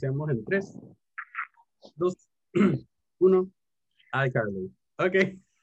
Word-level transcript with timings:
Seamos 0.00 0.30
en 0.30 0.44
3, 0.44 0.78
2, 1.96 2.14
1. 3.18 3.50
iCarly. 4.26 4.72
Ok. 4.96 5.14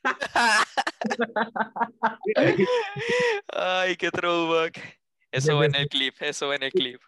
Ay, 3.53 3.95
qué 3.95 4.11
throwback. 4.11 5.00
Eso 5.32 5.56
va 5.56 5.67
en 5.67 5.75
el 5.75 5.87
clip, 5.87 6.16
eso 6.19 6.50
va 6.50 6.58
en 6.58 6.63
el 6.63 6.71
clip. 6.74 7.00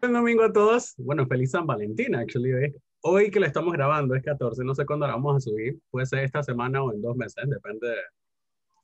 Buen 0.00 0.12
domingo 0.12 0.44
a 0.44 0.52
todos. 0.52 0.94
Bueno, 0.98 1.26
feliz 1.26 1.50
San 1.50 1.66
Valentín, 1.66 2.14
actually. 2.14 2.72
Hoy 3.00 3.32
que 3.32 3.40
lo 3.40 3.46
estamos 3.46 3.72
grabando 3.72 4.14
es 4.14 4.22
14, 4.22 4.62
no 4.64 4.76
sé 4.76 4.86
cuándo 4.86 5.08
la 5.08 5.14
vamos 5.14 5.34
a 5.36 5.40
subir. 5.40 5.80
Puede 5.90 6.06
ser 6.06 6.20
esta 6.20 6.40
semana 6.44 6.84
o 6.84 6.92
en 6.92 7.02
dos 7.02 7.16
meses, 7.16 7.50
depende 7.50 7.88
de, 7.88 7.96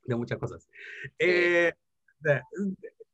de 0.06 0.16
muchas 0.16 0.38
cosas. 0.38 0.68
Eh, 1.20 1.72
de- 2.18 2.42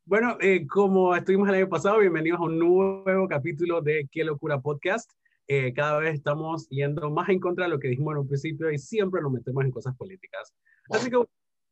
bueno, 0.07 0.37
eh, 0.41 0.67
como 0.67 1.17
estuvimos 1.17 1.49
el 1.49 1.55
año 1.55 1.69
pasado, 1.69 1.99
bienvenidos 1.99 2.39
a 2.39 2.45
un 2.45 2.59
nuevo 2.59 3.27
capítulo 3.27 3.81
de 3.81 4.07
Qué 4.13 4.23
Locura 4.23 4.61
Podcast. 4.61 5.11
Eh, 5.49 5.73
cada 5.73 5.99
vez 5.99 6.15
estamos 6.15 6.69
yendo 6.69 7.11
más 7.11 7.31
en 7.31 7.41
contra 7.41 7.65
de 7.65 7.71
lo 7.71 7.79
que 7.79 7.89
dijimos 7.89 8.13
en 8.13 8.19
un 8.19 8.29
principio 8.29 8.71
y 8.71 8.79
siempre 8.79 9.23
nos 9.23 9.33
metemos 9.33 9.65
en 9.65 9.71
cosas 9.71 9.97
políticas. 9.97 10.53
Así 10.91 11.09
que, 11.09 11.25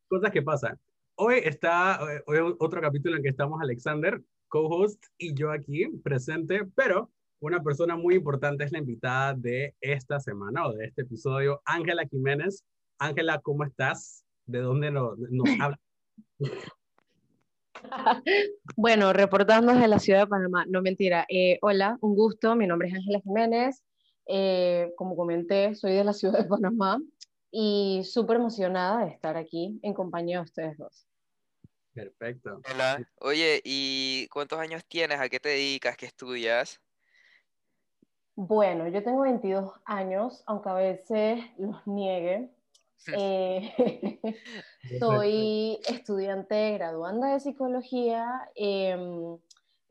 cosas 0.09 0.31
que 0.31 0.41
pasan. 0.41 0.79
Hoy 1.17 1.41
está, 1.45 2.01
eh, 2.11 2.23
hoy 2.27 2.57
otro 2.59 2.81
capítulo 2.81 3.17
en 3.17 3.23
que 3.23 3.29
estamos 3.29 3.61
Alexander, 3.61 4.19
co-host, 4.49 5.05
y 5.19 5.35
yo 5.35 5.51
aquí 5.51 5.89
presente, 6.03 6.65
pero 6.75 7.11
una 7.39 7.63
persona 7.63 7.97
muy 7.97 8.15
importante 8.15 8.65
es 8.65 8.73
la 8.73 8.79
invitada 8.79 9.35
de 9.35 9.75
esta 9.83 10.21
semana 10.21 10.67
o 10.67 10.73
de 10.73 10.87
este 10.87 11.03
episodio, 11.03 11.61
Ángela 11.67 12.07
Jiménez. 12.07 12.65
Ángela, 12.99 13.41
¿cómo 13.41 13.65
estás? 13.65 14.25
¿De 14.47 14.61
dónde 14.61 14.91
nos, 14.91 15.19
nos 15.19 15.49
hablas? 15.61 15.81
Bueno, 18.77 19.13
reportando 19.13 19.73
desde 19.73 19.89
la 19.89 19.99
ciudad 19.99 20.21
de 20.21 20.27
Panamá, 20.27 20.65
no 20.69 20.83
mentira. 20.83 21.27
Eh, 21.29 21.59
hola, 21.63 21.99
un 22.01 22.15
gusto, 22.15 22.55
mi 22.57 22.67
nombre 22.67 22.89
es 22.89 22.95
Ángela 22.95 23.21
Jiménez. 23.21 23.83
Eh, 24.27 24.93
como 24.97 25.17
comenté, 25.17 25.75
soy 25.75 25.93
de 25.93 26.05
la 26.05 26.13
ciudad 26.13 26.39
de 26.39 26.45
Panamá 26.45 27.01
y 27.51 28.03
súper 28.05 28.37
emocionada 28.37 29.05
de 29.05 29.11
estar 29.11 29.37
aquí 29.37 29.79
en 29.83 29.95
compañía 29.95 30.39
de 30.39 30.45
ustedes 30.45 30.79
dos. 30.79 31.07
Perfecto. 31.93 32.61
Hola. 32.73 33.07
Oye, 33.21 33.61
¿y 33.65 34.27
cuántos 34.29 34.59
años 34.59 34.85
tienes? 34.87 35.21
¿A 35.21 35.29
qué 35.29 35.39
te 35.39 35.51
dedicas? 35.51 35.97
¿Qué 35.97 36.07
estudias? 36.07 36.81
Bueno, 38.35 38.89
yo 38.89 39.03
tengo 39.03 39.23
22 39.23 39.73
años, 39.85 40.43
aunque 40.47 40.69
a 40.71 40.75
veces 40.75 41.45
los 41.59 41.87
niegue. 41.87 42.51
Eh, 43.09 44.21
Soy 45.01 45.79
estudiante 45.89 46.73
graduanda 46.73 47.33
de 47.33 47.41
psicología 47.41 48.49
em, 48.55 49.39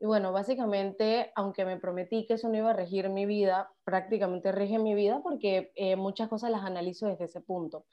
y 0.02 0.04
bueno, 0.04 0.32
básicamente, 0.32 1.30
aunque 1.36 1.64
me 1.64 1.76
prometí 1.78 2.26
que 2.26 2.34
eso 2.34 2.48
no 2.48 2.58
iba 2.58 2.70
a 2.70 2.74
regir 2.74 3.08
mi 3.08 3.24
vida, 3.24 3.70
prácticamente 3.84 4.50
rige 4.50 4.80
mi 4.80 4.94
vida 4.94 5.20
porque 5.22 5.70
eh, 5.76 5.94
muchas 5.94 6.28
cosas 6.28 6.50
las 6.50 6.64
analizo 6.64 7.06
desde 7.06 7.26
ese 7.26 7.40
punto. 7.40 7.86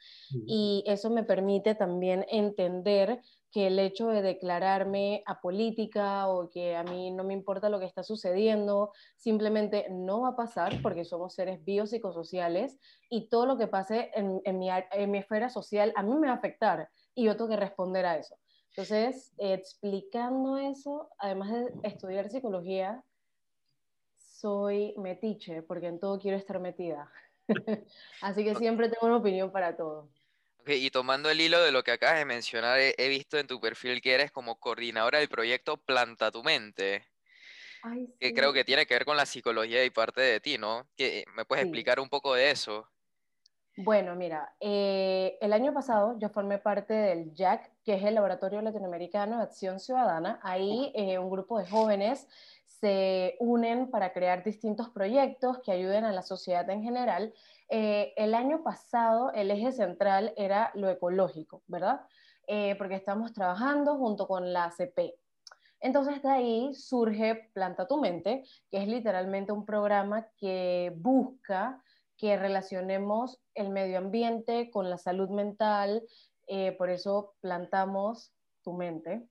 Y 0.44 0.82
eso 0.88 1.08
me 1.08 1.22
permite 1.22 1.76
también 1.76 2.26
entender 2.28 3.20
que 3.52 3.66
el 3.66 3.78
hecho 3.78 4.08
de 4.08 4.22
declararme 4.22 5.22
apolítica 5.26 6.28
o 6.28 6.50
que 6.50 6.76
a 6.76 6.84
mí 6.84 7.10
no 7.10 7.24
me 7.24 7.34
importa 7.34 7.68
lo 7.68 7.80
que 7.80 7.86
está 7.86 8.02
sucediendo, 8.02 8.92
simplemente 9.16 9.86
no 9.90 10.22
va 10.22 10.30
a 10.30 10.36
pasar 10.36 10.80
porque 10.82 11.04
somos 11.04 11.34
seres 11.34 11.64
biopsicosociales 11.64 12.78
y 13.08 13.28
todo 13.28 13.46
lo 13.46 13.58
que 13.58 13.66
pase 13.66 14.10
en, 14.14 14.40
en, 14.44 14.58
mi, 14.58 14.68
en 14.70 15.10
mi 15.10 15.18
esfera 15.18 15.48
social 15.48 15.92
a 15.96 16.02
mí 16.02 16.14
me 16.14 16.28
va 16.28 16.34
a 16.34 16.36
afectar 16.36 16.88
y 17.14 17.24
yo 17.24 17.36
tengo 17.36 17.50
que 17.50 17.56
responder 17.56 18.06
a 18.06 18.16
eso. 18.16 18.36
Entonces, 18.70 19.34
explicando 19.38 20.56
eso, 20.56 21.10
además 21.18 21.50
de 21.50 21.72
estudiar 21.82 22.30
psicología, 22.30 23.02
soy 24.16 24.94
metiche 24.96 25.62
porque 25.62 25.88
en 25.88 25.98
todo 25.98 26.18
quiero 26.18 26.36
estar 26.36 26.60
metida. 26.60 27.10
Así 28.22 28.44
que 28.44 28.54
siempre 28.54 28.88
tengo 28.88 29.06
una 29.06 29.16
opinión 29.16 29.50
para 29.50 29.76
todo. 29.76 30.08
Y 30.78 30.90
tomando 30.90 31.30
el 31.30 31.40
hilo 31.40 31.60
de 31.62 31.72
lo 31.72 31.82
que 31.82 31.92
acabas 31.92 32.18
de 32.18 32.24
mencionar, 32.24 32.78
he, 32.80 32.94
he 32.98 33.08
visto 33.08 33.38
en 33.38 33.46
tu 33.46 33.60
perfil 33.60 34.00
que 34.00 34.14
eres 34.14 34.30
como 34.32 34.58
coordinadora 34.58 35.18
del 35.18 35.28
proyecto 35.28 35.76
Planta 35.78 36.30
tu 36.30 36.42
Mente, 36.44 37.06
Ay, 37.82 38.14
que 38.18 38.32
creo 38.32 38.52
que 38.52 38.64
tiene 38.64 38.86
que 38.86 38.94
ver 38.94 39.04
con 39.04 39.16
la 39.16 39.26
psicología 39.26 39.84
y 39.84 39.90
parte 39.90 40.20
de 40.20 40.40
ti, 40.40 40.58
¿no? 40.58 40.88
¿Qué- 40.96 41.24
¿Me 41.34 41.44
puedes 41.44 41.62
Sí. 41.62 41.64
explicar 41.64 41.98
un 42.00 42.08
poco 42.08 42.34
de 42.34 42.50
eso? 42.50 42.88
Bueno, 43.76 44.14
mira, 44.14 44.56
eh, 44.60 45.38
el 45.40 45.52
año 45.54 45.72
pasado 45.72 46.18
yo 46.18 46.28
formé 46.28 46.58
parte 46.58 46.92
del 46.92 47.32
JAC, 47.34 47.72
que 47.82 47.94
es 47.94 48.02
el 48.04 48.14
Laboratorio 48.14 48.60
Latinoamericano 48.60 49.38
de 49.38 49.44
Acción 49.44 49.80
Ciudadana. 49.80 50.38
Ahí 50.42 50.92
eh, 50.94 51.18
un 51.18 51.30
grupo 51.30 51.58
de 51.58 51.66
jóvenes 51.66 52.28
se 52.66 53.36
unen 53.40 53.90
para 53.90 54.12
crear 54.12 54.44
distintos 54.44 54.90
proyectos 54.90 55.60
que 55.64 55.72
ayuden 55.72 56.04
a 56.04 56.12
la 56.12 56.22
sociedad 56.22 56.68
en 56.68 56.82
general. 56.82 57.32
Eh, 57.70 58.12
el 58.16 58.34
año 58.34 58.62
pasado 58.62 59.32
el 59.32 59.50
eje 59.50 59.72
central 59.72 60.34
era 60.36 60.70
lo 60.74 60.88
ecológico, 60.90 61.62
¿verdad? 61.66 62.00
Eh, 62.46 62.74
porque 62.76 62.96
estamos 62.96 63.32
trabajando 63.32 63.96
junto 63.96 64.26
con 64.26 64.52
la 64.52 64.64
ACP. 64.64 65.14
Entonces 65.80 66.22
de 66.22 66.28
ahí 66.28 66.74
surge 66.74 67.50
Planta 67.54 67.86
tu 67.86 68.00
Mente, 68.00 68.44
que 68.70 68.82
es 68.82 68.88
literalmente 68.88 69.52
un 69.52 69.64
programa 69.64 70.26
que 70.36 70.92
busca 70.96 71.82
que 72.20 72.36
relacionemos 72.36 73.40
el 73.54 73.70
medio 73.70 73.96
ambiente 73.96 74.70
con 74.70 74.90
la 74.90 74.98
salud 74.98 75.30
mental, 75.30 76.02
eh, 76.48 76.72
por 76.72 76.90
eso 76.90 77.34
plantamos 77.40 78.34
tu 78.62 78.74
mente. 78.74 79.26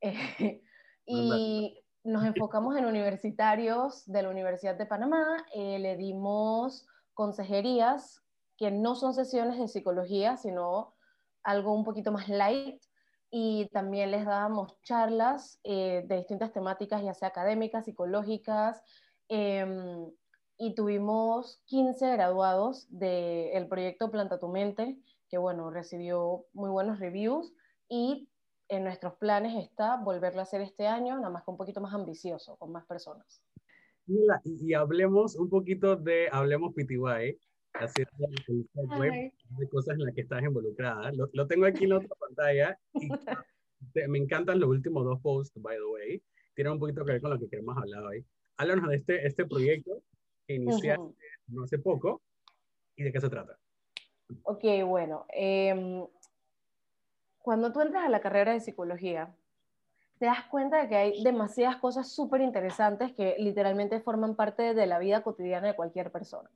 Eh, 0.00 0.10
y 1.06 1.78
nos 2.02 2.24
enfocamos 2.24 2.76
en 2.76 2.86
universitarios 2.86 4.04
de 4.06 4.22
la 4.22 4.30
Universidad 4.30 4.74
de 4.74 4.86
Panamá, 4.86 5.36
eh, 5.54 5.78
le 5.78 5.96
dimos 5.96 6.88
consejerías 7.20 8.22
que 8.56 8.70
no 8.70 8.94
son 8.94 9.12
sesiones 9.12 9.58
de 9.58 9.68
psicología, 9.68 10.38
sino 10.38 10.94
algo 11.42 11.74
un 11.74 11.84
poquito 11.84 12.12
más 12.12 12.30
light, 12.30 12.82
y 13.30 13.68
también 13.74 14.10
les 14.10 14.24
dábamos 14.24 14.80
charlas 14.84 15.60
eh, 15.62 16.02
de 16.08 16.16
distintas 16.16 16.50
temáticas, 16.54 17.02
ya 17.02 17.12
sea 17.12 17.28
académicas, 17.28 17.84
psicológicas, 17.84 18.82
eh, 19.28 19.66
y 20.56 20.74
tuvimos 20.74 21.62
15 21.66 22.10
graduados 22.10 22.86
del 22.88 23.68
proyecto 23.68 24.10
Planta 24.10 24.40
tu 24.40 24.48
Mente, 24.48 24.98
que 25.28 25.36
bueno, 25.36 25.70
recibió 25.70 26.46
muy 26.54 26.70
buenos 26.70 27.00
reviews 27.00 27.52
y 27.86 28.30
en 28.68 28.84
nuestros 28.84 29.16
planes 29.16 29.62
está 29.62 29.96
volverlo 29.96 30.40
a 30.40 30.44
hacer 30.44 30.62
este 30.62 30.86
año, 30.86 31.16
nada 31.16 31.28
más 31.28 31.44
que 31.44 31.50
un 31.50 31.58
poquito 31.58 31.82
más 31.82 31.92
ambicioso, 31.92 32.56
con 32.56 32.72
más 32.72 32.86
personas. 32.86 33.42
Y, 34.44 34.74
hablemos 34.74 35.36
un 35.36 35.48
poquito 35.48 35.96
de, 35.96 36.28
hablemos 36.32 36.74
PTY, 36.74 36.96
de, 36.96 38.06
web, 38.98 39.32
cosas 39.70 39.94
en 39.94 40.04
las 40.04 40.14
que 40.14 40.22
estás 40.22 40.42
involucrada. 40.42 41.12
Lo, 41.12 41.28
lo 41.32 41.46
tengo 41.46 41.66
aquí 41.66 41.84
en 41.84 41.90
la 41.90 41.98
otra 41.98 42.16
pantalla 42.18 42.78
y 42.94 43.08
te- 43.94 44.08
me 44.08 44.18
encantan 44.18 44.58
los 44.58 44.68
últimos 44.68 45.04
dos 45.04 45.20
posts, 45.20 45.60
by 45.62 45.76
the 45.76 45.84
way. 45.84 46.22
Tienen 46.54 46.72
un 46.72 46.80
poquito 46.80 47.04
que 47.04 47.12
ver 47.12 47.22
con 47.22 47.30
lo 47.30 47.38
que 47.38 47.48
queremos 47.48 47.76
hablar 47.76 48.04
hoy. 48.04 48.24
Háblanos 48.56 48.88
de 48.88 48.96
este, 48.96 49.26
este 49.26 49.46
proyecto 49.46 50.02
que 50.46 50.54
iniciaste 50.54 51.00
Ujú. 51.00 51.16
no 51.48 51.62
hace 51.62 51.78
poco 51.78 52.22
y 52.96 53.04
de 53.04 53.12
qué 53.12 53.20
se 53.20 53.30
trata. 53.30 53.56
Ok, 54.42 54.64
bueno. 54.84 55.24
em, 55.30 56.04
cuando 57.38 57.72
tú 57.72 57.80
entras 57.80 58.04
a 58.04 58.08
la 58.08 58.20
carrera 58.20 58.52
de 58.52 58.60
psicología, 58.60 59.34
te 60.20 60.26
das 60.26 60.44
cuenta 60.50 60.82
de 60.82 60.88
que 60.90 60.96
hay 60.96 61.22
demasiadas 61.24 61.78
cosas 61.78 62.12
súper 62.12 62.42
interesantes 62.42 63.14
que 63.14 63.36
literalmente 63.38 64.00
forman 64.00 64.36
parte 64.36 64.74
de 64.74 64.86
la 64.86 64.98
vida 64.98 65.22
cotidiana 65.22 65.68
de 65.68 65.74
cualquier 65.74 66.12
persona 66.12 66.50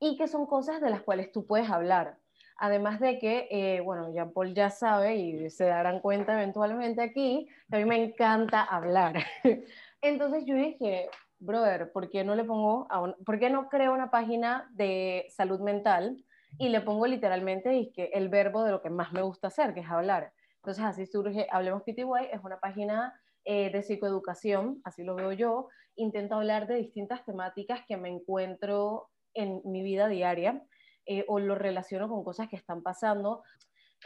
y 0.00 0.16
que 0.16 0.26
son 0.26 0.46
cosas 0.46 0.80
de 0.80 0.90
las 0.90 1.02
cuales 1.02 1.30
tú 1.30 1.46
puedes 1.46 1.70
hablar. 1.70 2.18
Además 2.58 2.98
de 2.98 3.18
que, 3.20 3.48
eh, 3.52 3.80
bueno, 3.80 4.12
Jean 4.12 4.32
Paul 4.32 4.54
ya 4.54 4.70
sabe 4.70 5.16
y 5.16 5.50
se 5.50 5.66
darán 5.66 6.00
cuenta 6.00 6.34
eventualmente 6.34 7.00
aquí, 7.00 7.48
que 7.70 7.76
a 7.76 7.78
mí 7.78 7.84
me 7.84 8.02
encanta 8.02 8.62
hablar. 8.64 9.18
Entonces 10.02 10.44
yo 10.44 10.56
dije, 10.56 11.08
brother, 11.38 11.92
¿por 11.92 12.10
qué 12.10 12.24
no 12.24 12.34
le 12.34 12.42
pongo, 12.44 12.88
a 12.90 13.00
un- 13.02 13.14
por 13.24 13.38
qué 13.38 13.50
no 13.50 13.68
creo 13.68 13.94
una 13.94 14.10
página 14.10 14.68
de 14.72 15.26
salud 15.30 15.60
mental 15.60 16.24
y 16.58 16.70
le 16.70 16.80
pongo 16.80 17.06
literalmente 17.06 17.68
dizque, 17.70 18.10
el 18.14 18.28
verbo 18.30 18.64
de 18.64 18.72
lo 18.72 18.82
que 18.82 18.90
más 18.90 19.12
me 19.12 19.22
gusta 19.22 19.46
hacer, 19.48 19.74
que 19.74 19.80
es 19.80 19.90
hablar? 19.90 20.32
Entonces 20.66 20.84
así 20.84 21.06
surge 21.06 21.46
Hablemos 21.52 21.84
PTY, 21.84 22.26
es 22.32 22.42
una 22.42 22.58
página 22.58 23.14
eh, 23.44 23.70
de 23.70 23.84
psicoeducación, 23.84 24.80
así 24.82 25.04
lo 25.04 25.14
veo 25.14 25.30
yo. 25.30 25.68
Intento 25.94 26.34
hablar 26.34 26.66
de 26.66 26.74
distintas 26.74 27.24
temáticas 27.24 27.82
que 27.86 27.96
me 27.96 28.08
encuentro 28.08 29.08
en 29.32 29.62
mi 29.64 29.84
vida 29.84 30.08
diaria 30.08 30.60
eh, 31.06 31.24
o 31.28 31.38
lo 31.38 31.54
relaciono 31.54 32.08
con 32.08 32.24
cosas 32.24 32.48
que 32.48 32.56
están 32.56 32.82
pasando. 32.82 33.44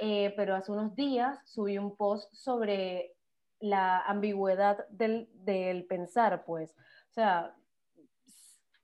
Eh, 0.02 0.34
pero 0.36 0.54
hace 0.54 0.70
unos 0.70 0.94
días 0.94 1.38
subí 1.46 1.78
un 1.78 1.96
post 1.96 2.30
sobre 2.34 3.14
la 3.58 4.00
ambigüedad 4.00 4.86
del, 4.90 5.30
del 5.32 5.86
pensar, 5.86 6.44
pues. 6.44 6.76
O 7.08 7.12
sea, 7.14 7.56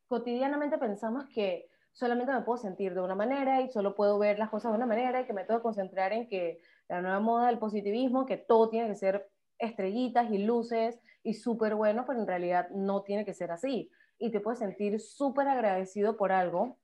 cotidianamente 0.08 0.78
pensamos 0.78 1.26
que 1.26 1.68
solamente 1.92 2.32
me 2.32 2.40
puedo 2.40 2.56
sentir 2.56 2.94
de 2.94 3.02
una 3.02 3.14
manera 3.14 3.60
y 3.60 3.68
solo 3.68 3.94
puedo 3.94 4.18
ver 4.18 4.38
las 4.38 4.48
cosas 4.48 4.72
de 4.72 4.76
una 4.76 4.86
manera 4.86 5.20
y 5.20 5.26
que 5.26 5.34
me 5.34 5.44
tengo 5.44 5.60
que 5.60 5.64
concentrar 5.64 6.14
en 6.14 6.26
que 6.26 6.58
la 6.88 7.00
nueva 7.00 7.20
moda 7.20 7.46
del 7.48 7.58
positivismo, 7.58 8.26
que 8.26 8.36
todo 8.36 8.68
tiene 8.68 8.88
que 8.88 8.94
ser 8.94 9.28
estrellitas 9.58 10.30
y 10.30 10.38
luces 10.38 11.00
y 11.22 11.34
súper 11.34 11.74
bueno, 11.74 12.04
pero 12.06 12.20
en 12.20 12.26
realidad 12.26 12.68
no 12.70 13.02
tiene 13.02 13.24
que 13.24 13.34
ser 13.34 13.50
así. 13.50 13.90
Y 14.18 14.30
te 14.30 14.40
puedes 14.40 14.60
sentir 14.60 15.00
súper 15.00 15.48
agradecido 15.48 16.16
por 16.16 16.32
algo, 16.32 16.78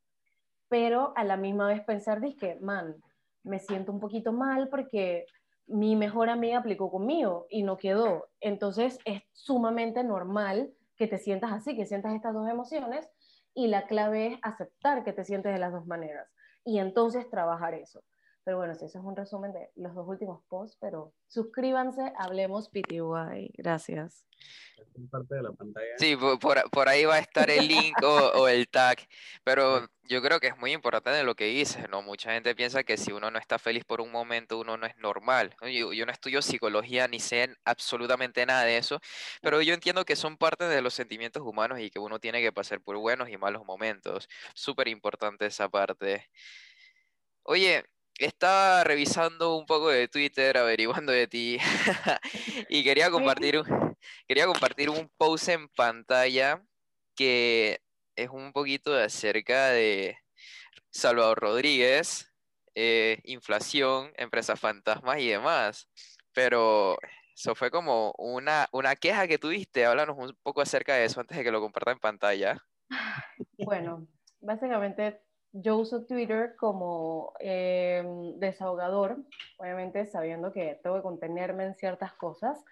pero 0.68 1.12
a 1.16 1.24
la 1.24 1.36
misma 1.36 1.68
vez 1.68 1.82
pensar, 1.84 2.20
que, 2.38 2.56
man, 2.60 2.96
me 3.44 3.58
siento 3.58 3.92
un 3.92 4.00
poquito 4.00 4.32
mal 4.32 4.68
porque 4.68 5.26
mi 5.66 5.96
mejor 5.96 6.28
amiga 6.28 6.58
aplicó 6.58 6.90
conmigo 6.90 7.46
y 7.48 7.62
no 7.62 7.76
quedó. 7.76 8.28
Entonces 8.40 8.98
es 9.04 9.22
sumamente 9.32 10.04
normal 10.04 10.72
que 10.96 11.06
te 11.06 11.18
sientas 11.18 11.52
así, 11.52 11.76
que 11.76 11.86
sientas 11.86 12.14
estas 12.14 12.34
dos 12.34 12.48
emociones 12.48 13.08
y 13.54 13.68
la 13.68 13.86
clave 13.86 14.26
es 14.28 14.38
aceptar 14.42 15.04
que 15.04 15.12
te 15.12 15.24
sientes 15.24 15.52
de 15.52 15.58
las 15.58 15.72
dos 15.72 15.86
maneras 15.86 16.28
y 16.64 16.78
entonces 16.78 17.28
trabajar 17.30 17.74
eso. 17.74 18.02
Pero 18.44 18.56
bueno, 18.56 18.74
sí, 18.74 18.86
eso 18.86 18.98
es 18.98 19.04
un 19.04 19.14
resumen 19.14 19.52
de 19.52 19.70
los 19.76 19.94
dos 19.94 20.06
últimos 20.08 20.42
posts, 20.48 20.76
pero 20.80 21.12
suscríbanse, 21.28 22.12
hablemos 22.16 22.68
PTY. 22.68 23.52
Gracias. 23.56 24.26
Parte 25.10 25.36
de 25.36 25.42
la 25.42 25.52
pantalla. 25.52 25.96
Sí, 25.96 26.16
por, 26.16 26.68
por, 26.70 26.88
ahí 26.88 27.04
va 27.04 27.14
a 27.14 27.18
estar 27.20 27.48
el 27.50 27.68
link 27.68 27.96
o, 28.02 28.48
el 28.48 28.68
tag, 28.68 28.98
pero 29.44 29.88
yo 30.02 30.20
creo 30.20 30.40
que 30.40 30.48
es 30.48 30.58
muy 30.58 30.72
importante 30.72 31.22
lo 31.22 31.36
que 31.36 31.44
dices, 31.44 31.88
¿no? 31.88 32.02
Mucha 32.02 32.32
gente 32.32 32.54
piensa 32.56 32.82
que 32.82 32.96
si 32.96 33.12
uno 33.12 33.30
no 33.30 33.38
está 33.38 33.60
feliz 33.60 33.84
por 33.84 34.00
un 34.00 34.10
momento, 34.10 34.58
uno 34.58 34.76
no 34.76 34.86
es 34.86 34.96
normal. 34.96 35.54
Yo, 35.62 35.92
yo 35.92 36.04
no 36.04 36.10
estudio 36.10 36.42
psicología 36.42 37.06
ni 37.06 37.20
sé 37.20 37.54
absolutamente 37.64 38.44
nada 38.44 38.64
de 38.64 38.76
eso, 38.76 38.98
pero 39.40 39.62
yo 39.62 39.72
entiendo 39.72 40.04
que 40.04 40.16
son 40.16 40.36
parte 40.36 40.64
de 40.64 40.82
los 40.82 40.94
sentimientos 40.94 41.42
humanos 41.44 41.78
y 41.78 41.90
que 41.90 42.00
uno 42.00 42.18
tiene 42.18 42.42
que 42.42 42.52
pasar 42.52 42.80
por 42.80 42.96
buenos 42.96 43.28
y 43.28 43.36
malos 43.36 43.64
momentos. 43.64 44.28
Súper 44.54 44.88
importante 44.88 45.46
esa 45.46 45.68
parte. 45.68 46.28
Oye, 47.44 47.84
estaba 48.18 48.84
revisando 48.84 49.56
un 49.56 49.66
poco 49.66 49.88
de 49.88 50.08
Twitter, 50.08 50.56
averiguando 50.56 51.12
de 51.12 51.26
ti, 51.26 51.58
y 52.68 52.84
quería 52.84 53.10
compartir, 53.10 53.58
un, 53.58 53.96
quería 54.26 54.46
compartir 54.46 54.90
un 54.90 55.10
post 55.16 55.48
en 55.48 55.68
pantalla 55.68 56.62
que 57.14 57.80
es 58.16 58.28
un 58.30 58.52
poquito 58.52 58.94
acerca 58.96 59.68
de 59.70 60.18
Salvador 60.90 61.40
Rodríguez, 61.40 62.32
eh, 62.74 63.20
inflación, 63.24 64.12
empresas 64.16 64.58
fantasmas 64.60 65.18
y 65.18 65.28
demás. 65.28 65.88
Pero 66.32 66.98
eso 67.34 67.54
fue 67.54 67.70
como 67.70 68.12
una, 68.18 68.68
una 68.72 68.96
queja 68.96 69.26
que 69.26 69.38
tuviste. 69.38 69.84
Háblanos 69.84 70.16
un 70.18 70.36
poco 70.42 70.60
acerca 70.60 70.94
de 70.94 71.04
eso 71.04 71.20
antes 71.20 71.36
de 71.36 71.44
que 71.44 71.50
lo 71.50 71.60
comparta 71.60 71.92
en 71.92 71.98
pantalla. 71.98 72.64
Bueno, 73.58 74.06
básicamente 74.40 75.20
yo 75.52 75.76
uso 75.76 76.06
Twitter 76.06 76.56
como 76.56 77.34
em, 77.38 78.38
desahogador, 78.38 79.18
obviamente 79.58 80.06
sabiendo 80.06 80.52
que 80.52 80.80
tengo 80.82 80.96
que 80.96 81.02
contenerme 81.02 81.64
en 81.64 81.74
ciertas 81.74 82.12
cosas. 82.14 82.64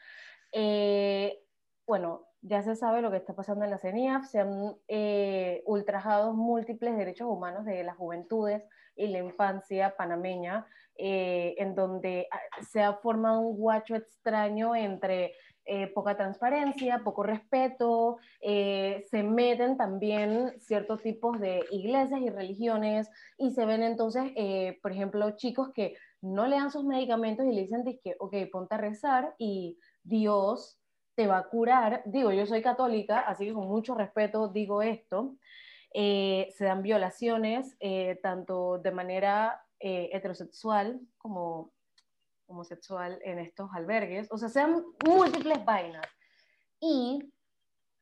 Eh, 0.53 1.43
bueno, 1.87 2.27
ya 2.43 2.62
se 2.62 2.77
sabe 2.77 3.03
lo 3.03 3.11
que 3.11 3.19
está 3.19 3.35
pasando 3.35 3.65
en 3.65 3.71
la 3.71 3.79
CENIAF, 3.79 4.27
se 4.27 4.41
han 4.41 4.77
eh, 4.88 5.62
ultrajado 5.67 6.32
múltiples 6.32 6.97
derechos 6.97 7.29
humanos 7.29 7.67
de 7.67 7.85
las 7.85 7.97
juventudes 7.97 8.62
y 8.97 9.09
la 9.09 9.19
infancia 9.19 9.97
panameña, 9.97 10.67
eh, 10.97 11.55
en 11.59 11.75
donde 11.75 12.29
ah, 12.31 12.38
se 12.62 12.83
ha 12.83 12.94
formado 12.94 13.41
un 13.41 13.56
guacho 13.56 13.94
extraño 13.94 14.75
entre 14.75 15.35
eh, 15.67 15.87
poca 15.89 16.17
transparencia, 16.17 17.03
poco 17.05 17.23
respeto, 17.23 18.17
eh, 18.41 19.05
se 19.11 19.23
meten 19.23 19.77
también 19.77 20.59
ciertos 20.59 21.03
tipos 21.03 21.39
de 21.39 21.65
iglesias 21.71 22.21
y 22.21 22.31
religiones 22.31 23.09
y 23.39 23.53
se 23.53 23.67
ven 23.67 23.83
entonces, 23.83 24.33
eh, 24.37 24.79
por 24.83 24.91
ejemplo, 24.91 25.31
chicos 25.37 25.71
que 25.73 25.97
no 26.23 26.47
le 26.47 26.57
dan 26.57 26.73
sus 26.73 26.85
medicamentos 26.85 27.47
y 27.47 27.53
le 27.53 27.62
dicen 27.62 27.85
que, 28.03 28.17
ok, 28.19 28.35
ponte 28.51 28.75
a 28.75 28.79
rezar 28.79 29.35
y 29.39 29.79
Dios 30.03 30.81
te 31.15 31.27
va 31.27 31.39
a 31.39 31.49
curar. 31.49 32.03
Digo, 32.07 32.33
yo 32.33 32.47
soy 32.47 32.62
católica, 32.62 33.21
así 33.21 33.47
que 33.47 33.53
con 33.53 33.69
mucho 33.69 33.95
respeto 33.95 34.49
digo 34.49 34.83
esto. 34.83 35.37
se 35.93 36.65
dan 36.65 36.83
violaciones, 36.83 37.77
tanto 38.23 38.79
de 38.79 38.91
manera 38.93 39.62
heterosexual 39.79 41.01
como 41.19 41.73
homosexual 42.50 43.19
en 43.25 43.38
estos 43.38 43.70
albergues, 43.73 44.29
o 44.31 44.38
sea, 44.38 44.49
sean 44.49 44.85
múltiples 45.06 45.64
vainas. 45.64 46.06
Y 46.81 47.32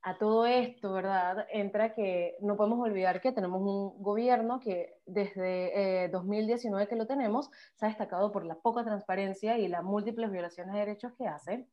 a 0.02 0.16
todo 0.16 0.46
esto, 0.46 0.92
¿verdad? 0.92 1.46
Entra 1.50 1.94
que 1.94 2.36
no 2.40 2.56
podemos 2.56 2.80
olvidar 2.80 3.20
que 3.20 3.32
tenemos 3.32 3.60
un 3.60 4.02
gobierno 4.02 4.60
que 4.60 4.94
desde 5.06 6.08
2019 6.08 6.84
eh, 6.84 6.88
que 6.88 6.96
lo 6.96 7.06
tenemos, 7.06 7.50
se 7.74 7.86
ha 7.86 7.88
destacado 7.88 8.32
por 8.32 8.46
la 8.46 8.54
poca 8.54 8.84
transparencia 8.84 9.58
y 9.58 9.68
las 9.68 9.82
múltiples 9.82 10.30
violaciones 10.30 10.72
de 10.72 10.80
derechos 10.80 11.12
que 11.18 11.26
hace. 11.26 11.68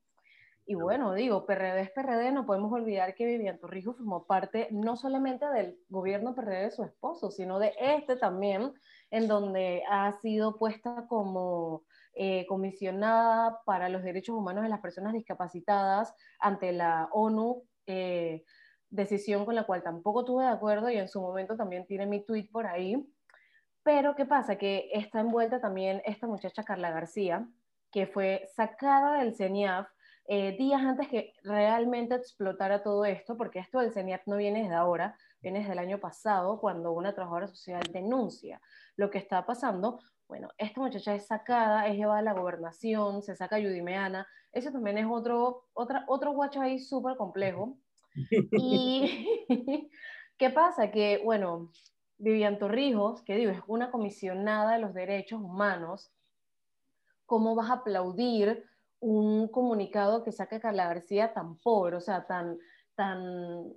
Y 0.68 0.74
bueno, 0.74 1.14
digo, 1.14 1.46
PRD 1.46 1.82
es 1.82 1.92
PRD, 1.92 2.32
no 2.32 2.48
podemos 2.48 2.74
olvidar 2.74 3.14
que 3.14 3.28
Vivian 3.28 3.60
Torrijos 3.60 3.98
formó 3.98 4.26
parte 4.26 4.68
no 4.72 4.98
solamente 4.98 5.46
del 5.48 5.78
gobierno 5.90 6.34
PRD 6.34 6.64
de 6.64 6.72
su 6.72 6.84
esposo, 6.84 7.30
sino 7.30 7.60
de 7.60 7.74
este 7.80 8.16
también, 8.16 8.74
en 9.12 9.28
donde 9.28 9.84
ha 9.88 10.12
sido 10.14 10.58
puesta 10.58 11.06
como 11.08 11.84
eh, 12.16 12.46
comisionada 12.48 13.62
para 13.66 13.90
los 13.90 14.04
derechos 14.04 14.36
humanos 14.36 14.64
de 14.64 14.70
las 14.70 14.80
personas 14.80 15.14
discapacitadas 15.14 16.14
ante 16.40 16.72
la 16.72 17.10
ONU, 17.12 17.64
eh, 17.86 18.44
decisión 18.90 19.46
con 19.46 19.56
la 19.56 19.66
cual 19.66 19.84
tampoco 19.84 20.24
tuve 20.24 20.46
de 20.46 20.50
acuerdo 20.50 20.90
y 20.90 20.98
en 20.98 21.10
su 21.10 21.20
momento 21.20 21.58
también 21.58 21.86
tiene 21.86 22.06
mi 22.06 22.24
tweet 22.24 22.50
por 22.52 22.68
ahí. 22.68 23.06
Pero 23.84 24.16
¿qué 24.16 24.26
pasa? 24.26 24.58
Que 24.58 24.90
está 24.94 25.20
envuelta 25.20 25.60
también 25.60 26.02
esta 26.06 26.26
muchacha 26.26 26.64
Carla 26.64 26.92
García, 26.92 27.48
que 27.92 28.08
fue 28.08 28.48
sacada 28.56 29.20
del 29.20 29.36
CENIAF 29.36 29.88
eh, 30.28 30.58
días 30.58 30.82
antes 30.82 31.08
que 31.08 31.34
realmente 31.44 32.16
explotara 32.16 32.82
todo 32.82 33.06
esto, 33.06 33.38
porque 33.38 33.60
esto 33.60 33.80
del 33.80 33.94
CENIAF 33.94 34.26
no 34.26 34.38
viene 34.38 34.64
desde 34.64 34.74
ahora, 34.74 35.16
viene 35.40 35.60
desde 35.60 35.74
el 35.74 35.80
año 35.80 36.00
pasado, 36.00 36.60
cuando 36.60 36.94
una 36.94 37.14
trabajadora 37.14 37.48
social 37.48 37.84
denuncia 37.92 38.60
lo 38.96 39.12
que 39.12 39.20
está 39.20 39.46
pasando, 39.46 40.00
bueno, 40.28 40.50
esta 40.58 40.82
muchacha 40.82 41.16
es 41.16 41.28
sacada, 41.28 41.88
es 41.88 41.96
llevada 41.96 42.20
a 42.20 42.24
la 42.24 42.34
gobernación, 42.34 43.22
se 43.22 43.36
saca 43.36 43.60
Yudimeana. 43.60 44.28
Eso 44.52 44.72
también 44.72 44.98
es 44.98 45.06
otro, 45.10 45.68
otro 45.74 46.32
guacho 46.32 46.62
ahí 46.62 46.80
súper 46.80 47.18
complejo. 47.18 47.78
Y 48.52 49.40
¿qué 50.38 50.50
pasa? 50.50 50.92
Que, 50.92 51.22
bueno, 51.24 51.72
Vivian 52.18 52.58
Torrijos, 52.58 53.24
que 53.24 53.36
digo, 53.36 53.52
es 53.52 53.62
una 53.68 53.92
comisionada 53.92 54.74
de 54.74 54.80
los 54.80 54.94
derechos 54.94 55.42
humanos, 55.42 56.12
¿cómo 57.26 57.56
vas 57.56 57.70
a 57.70 57.74
aplaudir 57.74 58.66
un 59.00 59.48
comunicado 59.50 60.24
que 60.24 60.32
saca 60.32 60.60
Carla 60.60 60.88
García 60.88 61.34
tan 61.34 61.58
pobre, 61.58 61.98
o 61.98 62.02
sea, 62.02 62.26
tan, 62.26 62.58
tan 62.96 63.74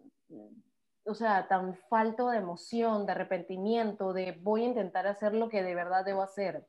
o 1.09 1.15
sea, 1.15 1.49
tan 1.49 1.75
falto 1.75 2.29
de 2.31 2.39
emoción, 2.39 3.07
de 3.07 3.13
arrepentimiento, 3.13 4.13
de 4.13 4.39
voy 4.43 4.63
a 4.63 4.67
intentar 4.67 5.07
hacer 5.07 5.35
lo 5.35 5.49
que 5.49 5.63
de 5.63 5.75
verdad 5.75 6.05
debo 6.05 6.23
hacer. 6.23 6.67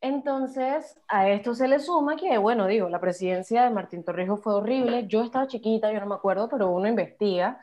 Entonces, 0.00 1.00
a 1.08 1.30
esto 1.30 1.54
se 1.54 1.68
le 1.68 1.78
suma 1.78 2.16
que, 2.16 2.38
bueno, 2.38 2.66
digo, 2.66 2.88
la 2.88 3.00
presidencia 3.00 3.64
de 3.64 3.70
Martín 3.70 4.04
Torrijos 4.04 4.42
fue 4.42 4.54
horrible. 4.54 5.06
Yo 5.08 5.22
estaba 5.22 5.46
chiquita, 5.46 5.92
yo 5.92 6.00
no 6.00 6.06
me 6.06 6.14
acuerdo, 6.14 6.48
pero 6.48 6.70
uno 6.70 6.86
investiga. 6.86 7.60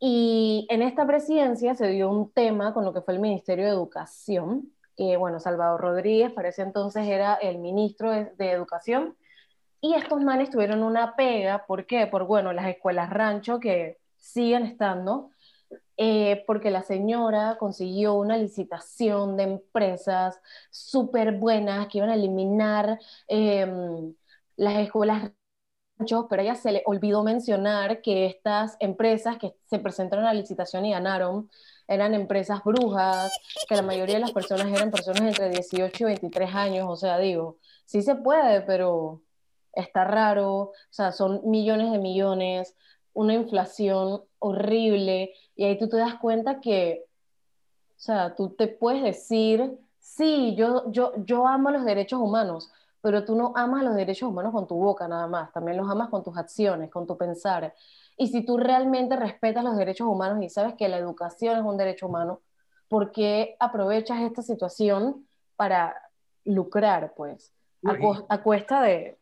Y 0.00 0.66
en 0.70 0.82
esta 0.82 1.06
presidencia 1.06 1.74
se 1.74 1.88
dio 1.88 2.10
un 2.10 2.32
tema 2.32 2.72
con 2.72 2.84
lo 2.84 2.92
que 2.92 3.02
fue 3.02 3.14
el 3.14 3.20
Ministerio 3.20 3.66
de 3.66 3.72
Educación, 3.72 4.72
que, 4.96 5.16
bueno, 5.16 5.40
Salvador 5.40 5.80
Rodríguez 5.80 6.32
parece 6.32 6.62
entonces 6.62 7.06
era 7.06 7.34
el 7.34 7.58
ministro 7.58 8.10
de, 8.10 8.32
de 8.36 8.50
Educación. 8.50 9.16
Y 9.80 9.94
estos 9.94 10.20
manes 10.22 10.50
tuvieron 10.50 10.82
una 10.82 11.14
pega, 11.16 11.64
¿por 11.66 11.86
qué? 11.86 12.06
Por, 12.06 12.26
bueno, 12.26 12.52
las 12.52 12.66
escuelas 12.66 13.10
rancho 13.10 13.60
que 13.60 13.98
siguen 14.18 14.64
estando, 14.64 15.30
eh, 15.96 16.44
porque 16.46 16.70
la 16.70 16.82
señora 16.82 17.56
consiguió 17.58 18.14
una 18.14 18.36
licitación 18.36 19.36
de 19.36 19.44
empresas 19.44 20.40
súper 20.70 21.38
buenas 21.38 21.88
que 21.88 21.98
iban 21.98 22.10
a 22.10 22.14
eliminar 22.14 22.98
em, 23.28 24.14
las 24.56 24.76
escuelas 24.78 25.32
pero 26.28 26.42
ella 26.42 26.54
se 26.54 26.72
le 26.72 26.82
olvidó 26.86 27.24
mencionar 27.24 28.00
que 28.02 28.26
estas 28.26 28.76
empresas 28.80 29.36
que 29.38 29.54
se 29.66 29.78
presentaron 29.80 30.24
a 30.26 30.32
la 30.32 30.40
licitación 30.40 30.84
y 30.84 30.92
ganaron 30.92 31.50
eran 31.88 32.14
empresas 32.14 32.62
brujas, 32.64 33.32
que 33.68 33.74
la 33.74 33.82
mayoría 33.82 34.16
de 34.16 34.20
las 34.20 34.32
personas 34.32 34.68
eran 34.68 34.90
personas 34.90 35.22
entre 35.22 35.48
18 35.50 36.04
y 36.04 36.06
23 36.06 36.54
años, 36.54 36.86
o 36.88 36.96
sea, 36.96 37.18
digo, 37.18 37.58
sí 37.84 38.02
se 38.02 38.14
puede, 38.14 38.60
pero 38.62 39.22
está 39.72 40.04
raro, 40.04 40.46
o 40.54 40.72
sea, 40.90 41.12
son 41.12 41.40
millones 41.44 41.90
de 41.92 41.98
millones, 41.98 42.76
una 43.18 43.34
inflación 43.34 44.22
horrible 44.38 45.34
y 45.56 45.64
ahí 45.64 45.76
tú 45.76 45.88
te 45.88 45.96
das 45.96 46.14
cuenta 46.20 46.60
que, 46.60 47.04
o 47.04 48.00
sea, 48.00 48.36
tú 48.36 48.50
te 48.50 48.68
puedes 48.68 49.02
decir, 49.02 49.76
sí, 49.98 50.54
yo, 50.54 50.88
yo, 50.92 51.12
yo 51.24 51.48
amo 51.48 51.72
los 51.72 51.84
derechos 51.84 52.20
humanos, 52.20 52.70
pero 53.00 53.24
tú 53.24 53.34
no 53.34 53.52
amas 53.56 53.82
los 53.82 53.96
derechos 53.96 54.28
humanos 54.28 54.52
con 54.52 54.68
tu 54.68 54.76
boca 54.76 55.08
nada 55.08 55.26
más, 55.26 55.52
también 55.52 55.78
los 55.78 55.90
amas 55.90 56.10
con 56.10 56.22
tus 56.22 56.36
acciones, 56.38 56.92
con 56.92 57.08
tu 57.08 57.18
pensar. 57.18 57.74
Y 58.16 58.28
si 58.28 58.44
tú 58.44 58.56
realmente 58.56 59.16
respetas 59.16 59.64
los 59.64 59.76
derechos 59.76 60.06
humanos 60.06 60.40
y 60.44 60.48
sabes 60.48 60.74
que 60.74 60.88
la 60.88 60.98
educación 60.98 61.58
es 61.58 61.64
un 61.64 61.76
derecho 61.76 62.06
humano, 62.06 62.42
¿por 62.88 63.10
qué 63.10 63.56
aprovechas 63.58 64.20
esta 64.20 64.42
situación 64.42 65.26
para 65.56 65.92
lucrar, 66.44 67.14
pues, 67.16 67.52
a, 68.28 68.42
cuesta 68.42 68.80
de, 68.80 69.18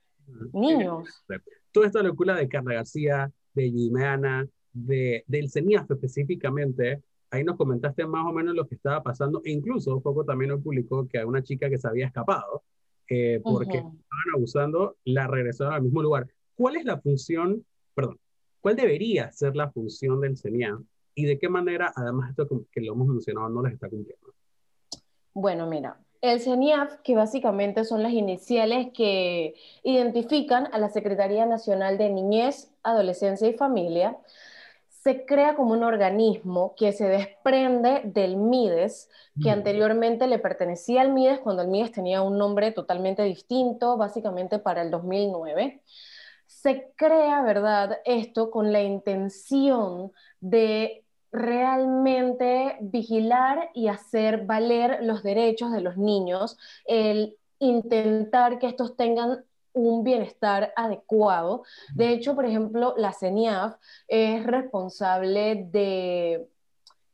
niños. 0.52 1.24
Toda 1.72 1.86
esta 1.86 2.02
locura 2.02 2.34
de 2.34 2.46
Carla 2.46 2.74
García, 2.74 3.32
de 3.56 3.70
Jimena, 3.70 4.46
de, 4.72 5.24
del 5.26 5.50
CENIAF 5.50 5.90
específicamente, 5.90 7.02
ahí 7.30 7.42
nos 7.42 7.56
comentaste 7.56 8.06
más 8.06 8.24
o 8.26 8.32
menos 8.32 8.54
lo 8.54 8.68
que 8.68 8.76
estaba 8.76 9.02
pasando, 9.02 9.40
e 9.44 9.50
incluso 9.50 9.96
un 9.96 10.02
poco 10.02 10.24
también 10.24 10.50
nos 10.50 10.62
publicó 10.62 11.08
que 11.08 11.18
hay 11.18 11.24
una 11.24 11.42
chica 11.42 11.68
que 11.68 11.78
se 11.78 11.88
había 11.88 12.06
escapado 12.06 12.62
eh, 13.08 13.40
porque 13.42 13.78
estaban 13.78 14.28
abusando, 14.34 14.96
la 15.04 15.26
regresaron 15.26 15.74
al 15.74 15.82
mismo 15.82 16.02
lugar. 16.02 16.28
¿Cuál 16.54 16.76
es 16.76 16.84
la 16.84 17.00
función, 17.00 17.64
perdón, 17.94 18.18
cuál 18.60 18.76
debería 18.76 19.32
ser 19.32 19.56
la 19.56 19.70
función 19.70 20.20
del 20.20 20.36
CENIAF 20.36 20.80
y 21.14 21.24
de 21.24 21.38
qué 21.38 21.48
manera, 21.48 21.92
además 21.96 22.30
esto 22.30 22.46
que 22.70 22.80
lo 22.82 22.92
hemos 22.92 23.08
mencionado, 23.08 23.48
no 23.48 23.62
les 23.62 23.74
está 23.74 23.88
cumpliendo? 23.88 24.34
Bueno, 25.32 25.66
mira, 25.66 25.98
el 26.20 26.40
CENIAF, 26.40 26.98
que 27.02 27.14
básicamente 27.14 27.84
son 27.84 28.02
las 28.02 28.12
iniciales 28.12 28.88
que 28.92 29.54
identifican 29.82 30.68
a 30.72 30.78
la 30.78 30.88
Secretaría 30.88 31.46
Nacional 31.46 31.98
de 31.98 32.10
Niñez, 32.10 32.70
Adolescencia 32.82 33.48
y 33.48 33.54
Familia, 33.54 34.16
se 34.88 35.24
crea 35.24 35.54
como 35.54 35.72
un 35.72 35.84
organismo 35.84 36.74
que 36.76 36.90
se 36.90 37.06
desprende 37.06 38.00
del 38.02 38.36
MIDES, 38.36 39.08
que 39.40 39.50
anteriormente 39.50 40.26
le 40.26 40.40
pertenecía 40.40 41.02
al 41.02 41.12
MIDES 41.12 41.38
cuando 41.38 41.62
el 41.62 41.68
MIDES 41.68 41.92
tenía 41.92 42.22
un 42.22 42.38
nombre 42.38 42.72
totalmente 42.72 43.22
distinto, 43.22 43.96
básicamente 43.96 44.58
para 44.58 44.82
el 44.82 44.90
2009. 44.90 45.80
Se 46.46 46.92
crea, 46.96 47.42
¿verdad?, 47.42 47.98
esto 48.04 48.50
con 48.50 48.72
la 48.72 48.82
intención 48.82 50.10
de 50.40 51.05
realmente 51.36 52.76
vigilar 52.80 53.70
y 53.74 53.88
hacer 53.88 54.46
valer 54.46 54.98
los 55.02 55.22
derechos 55.22 55.72
de 55.72 55.80
los 55.80 55.96
niños, 55.96 56.56
el 56.86 57.36
intentar 57.58 58.58
que 58.58 58.66
estos 58.66 58.96
tengan 58.96 59.44
un 59.72 60.02
bienestar 60.04 60.72
adecuado. 60.74 61.62
De 61.94 62.08
hecho, 62.08 62.34
por 62.34 62.46
ejemplo, 62.46 62.94
la 62.96 63.12
CENIAF 63.12 63.76
es 64.08 64.44
responsable 64.44 65.68
de 65.70 66.48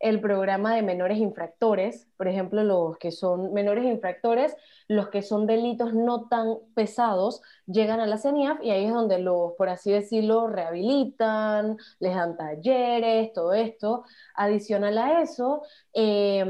el 0.03 0.21
programa 0.21 0.75
de 0.75 0.83
menores 0.83 1.19
infractores, 1.19 2.09
por 2.17 2.27
ejemplo, 2.27 2.65
los 2.65 2.99
que 2.99 3.13
son 3.13 3.53
menores 3.53 3.85
infractores, 3.85 4.57
los 4.89 5.09
que 5.09 5.23
son 5.23 5.47
delitos 5.47 5.95
no 5.95 6.29
tan 6.29 6.59
pesados, 6.75 7.41
llegan 7.67 8.01
a 8.01 8.07
la 8.07 8.19
CENIAF 8.19 8.61
y 8.63 8.71
ahí 8.71 8.87
es 8.87 8.93
donde 8.93 9.21
los, 9.21 9.53
por 9.53 9.69
así 9.69 9.93
decirlo, 9.93 10.49
rehabilitan, 10.49 11.79
les 12.01 12.15
dan 12.17 12.37
talleres, 12.37 13.33
todo 13.33 13.55
esto. 13.55 14.05
Adicional 14.35 14.99
a 14.99 15.23
eso, 15.23 15.63
eh, 15.95 16.45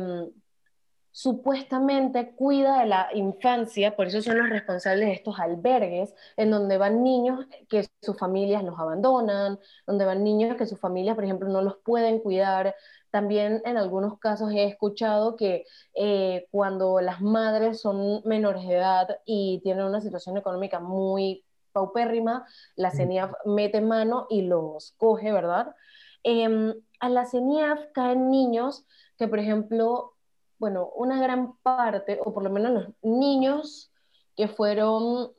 supuestamente 1.12 2.34
cuida 2.34 2.80
de 2.80 2.86
la 2.86 3.08
infancia, 3.14 3.94
por 3.94 4.06
eso 4.06 4.22
son 4.22 4.38
los 4.38 4.48
responsables 4.48 5.06
de 5.08 5.12
estos 5.12 5.38
albergues, 5.38 6.14
en 6.38 6.50
donde 6.50 6.78
van 6.78 7.02
niños 7.02 7.46
que 7.68 7.86
sus 8.00 8.16
familias 8.18 8.64
los 8.64 8.78
abandonan, 8.78 9.58
donde 9.86 10.06
van 10.06 10.24
niños 10.24 10.56
que 10.56 10.66
sus 10.66 10.80
familias, 10.80 11.14
por 11.14 11.24
ejemplo, 11.24 11.48
no 11.50 11.60
los 11.60 11.76
pueden 11.84 12.18
cuidar. 12.20 12.74
También 13.12 13.60
en 13.66 13.76
algunos 13.76 14.18
casos 14.18 14.52
he 14.52 14.64
escuchado 14.64 15.36
que 15.36 15.66
eh, 15.94 16.48
cuando 16.50 16.98
las 17.02 17.20
madres 17.20 17.78
son 17.78 18.22
menores 18.24 18.66
de 18.66 18.76
edad 18.76 19.18
y 19.26 19.60
tienen 19.62 19.84
una 19.84 20.00
situación 20.00 20.38
económica 20.38 20.80
muy 20.80 21.44
paupérrima, 21.72 22.46
la 22.74 22.90
CENIAF 22.90 23.32
mete 23.44 23.82
mano 23.82 24.26
y 24.30 24.42
los 24.42 24.94
coge, 24.96 25.30
¿verdad? 25.30 25.76
Em, 26.22 26.74
a 27.00 27.10
la 27.10 27.26
CENIAF 27.26 27.80
caen 27.92 28.30
niños 28.30 28.86
que, 29.18 29.28
por 29.28 29.38
ejemplo, 29.38 30.14
bueno, 30.58 30.88
una 30.94 31.20
gran 31.20 31.54
parte, 31.58 32.18
o 32.24 32.32
por 32.32 32.42
lo 32.42 32.48
menos 32.48 32.72
los 32.72 32.88
niños 33.02 33.92
que 34.36 34.48
fueron 34.48 35.32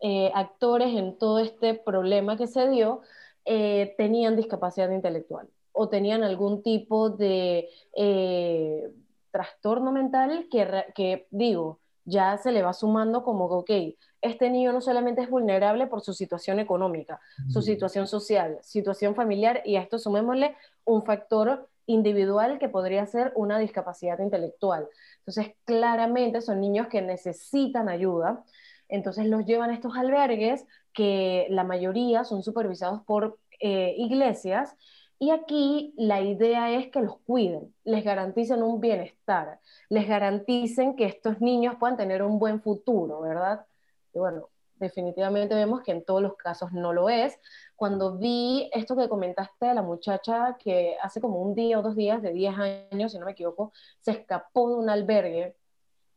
eh, 0.00 0.32
actores 0.34 0.88
en 0.96 1.18
todo 1.18 1.38
este 1.38 1.74
problema 1.74 2.36
que 2.36 2.48
se 2.48 2.68
dio, 2.68 3.02
eh, 3.44 3.94
tenían 3.96 4.34
discapacidad 4.34 4.90
intelectual 4.90 5.48
o 5.74 5.88
tenían 5.88 6.22
algún 6.22 6.62
tipo 6.62 7.10
de 7.10 7.68
eh, 7.94 8.90
trastorno 9.30 9.92
mental 9.92 10.46
que, 10.50 10.84
que, 10.94 11.26
digo, 11.30 11.80
ya 12.04 12.38
se 12.38 12.52
le 12.52 12.62
va 12.62 12.72
sumando 12.72 13.24
como 13.24 13.48
que, 13.48 13.54
ok, 13.54 13.96
este 14.22 14.50
niño 14.50 14.72
no 14.72 14.80
solamente 14.80 15.22
es 15.22 15.28
vulnerable 15.28 15.88
por 15.88 16.00
su 16.00 16.14
situación 16.14 16.60
económica, 16.60 17.20
su 17.48 17.60
situación 17.60 18.06
social, 18.06 18.58
situación 18.62 19.14
familiar, 19.14 19.62
y 19.64 19.76
a 19.76 19.82
esto 19.82 19.98
sumémosle 19.98 20.56
un 20.84 21.02
factor 21.02 21.68
individual 21.86 22.58
que 22.58 22.68
podría 22.68 23.04
ser 23.06 23.32
una 23.34 23.58
discapacidad 23.58 24.18
intelectual. 24.20 24.88
Entonces, 25.18 25.54
claramente 25.64 26.40
son 26.40 26.60
niños 26.60 26.86
que 26.86 27.02
necesitan 27.02 27.88
ayuda. 27.88 28.44
Entonces 28.88 29.26
los 29.26 29.44
llevan 29.44 29.70
a 29.70 29.74
estos 29.74 29.96
albergues 29.96 30.66
que 30.92 31.46
la 31.50 31.64
mayoría 31.64 32.22
son 32.24 32.42
supervisados 32.42 33.02
por 33.02 33.38
eh, 33.60 33.94
iglesias 33.98 34.76
y 35.18 35.30
aquí 35.30 35.94
la 35.96 36.20
idea 36.20 36.70
es 36.72 36.90
que 36.90 37.00
los 37.00 37.18
cuiden, 37.20 37.74
les 37.84 38.04
garanticen 38.04 38.62
un 38.62 38.80
bienestar, 38.80 39.60
les 39.88 40.08
garanticen 40.08 40.96
que 40.96 41.06
estos 41.06 41.40
niños 41.40 41.76
puedan 41.78 41.96
tener 41.96 42.22
un 42.22 42.38
buen 42.38 42.60
futuro, 42.60 43.20
¿verdad? 43.20 43.66
Y 44.12 44.18
bueno, 44.18 44.48
definitivamente 44.76 45.54
vemos 45.54 45.82
que 45.82 45.92
en 45.92 46.04
todos 46.04 46.22
los 46.22 46.36
casos 46.36 46.72
no 46.72 46.92
lo 46.92 47.08
es. 47.08 47.38
Cuando 47.76 48.18
vi 48.18 48.70
esto 48.72 48.96
que 48.96 49.08
comentaste 49.08 49.66
de 49.66 49.74
la 49.74 49.82
muchacha 49.82 50.56
que 50.58 50.96
hace 51.02 51.20
como 51.20 51.40
un 51.40 51.54
día 51.54 51.78
o 51.78 51.82
dos 51.82 51.96
días, 51.96 52.22
de 52.22 52.32
10 52.32 52.58
años, 52.58 53.12
si 53.12 53.18
no 53.18 53.26
me 53.26 53.32
equivoco, 53.32 53.72
se 54.00 54.12
escapó 54.12 54.70
de 54.70 54.76
un 54.76 54.90
albergue 54.90 55.56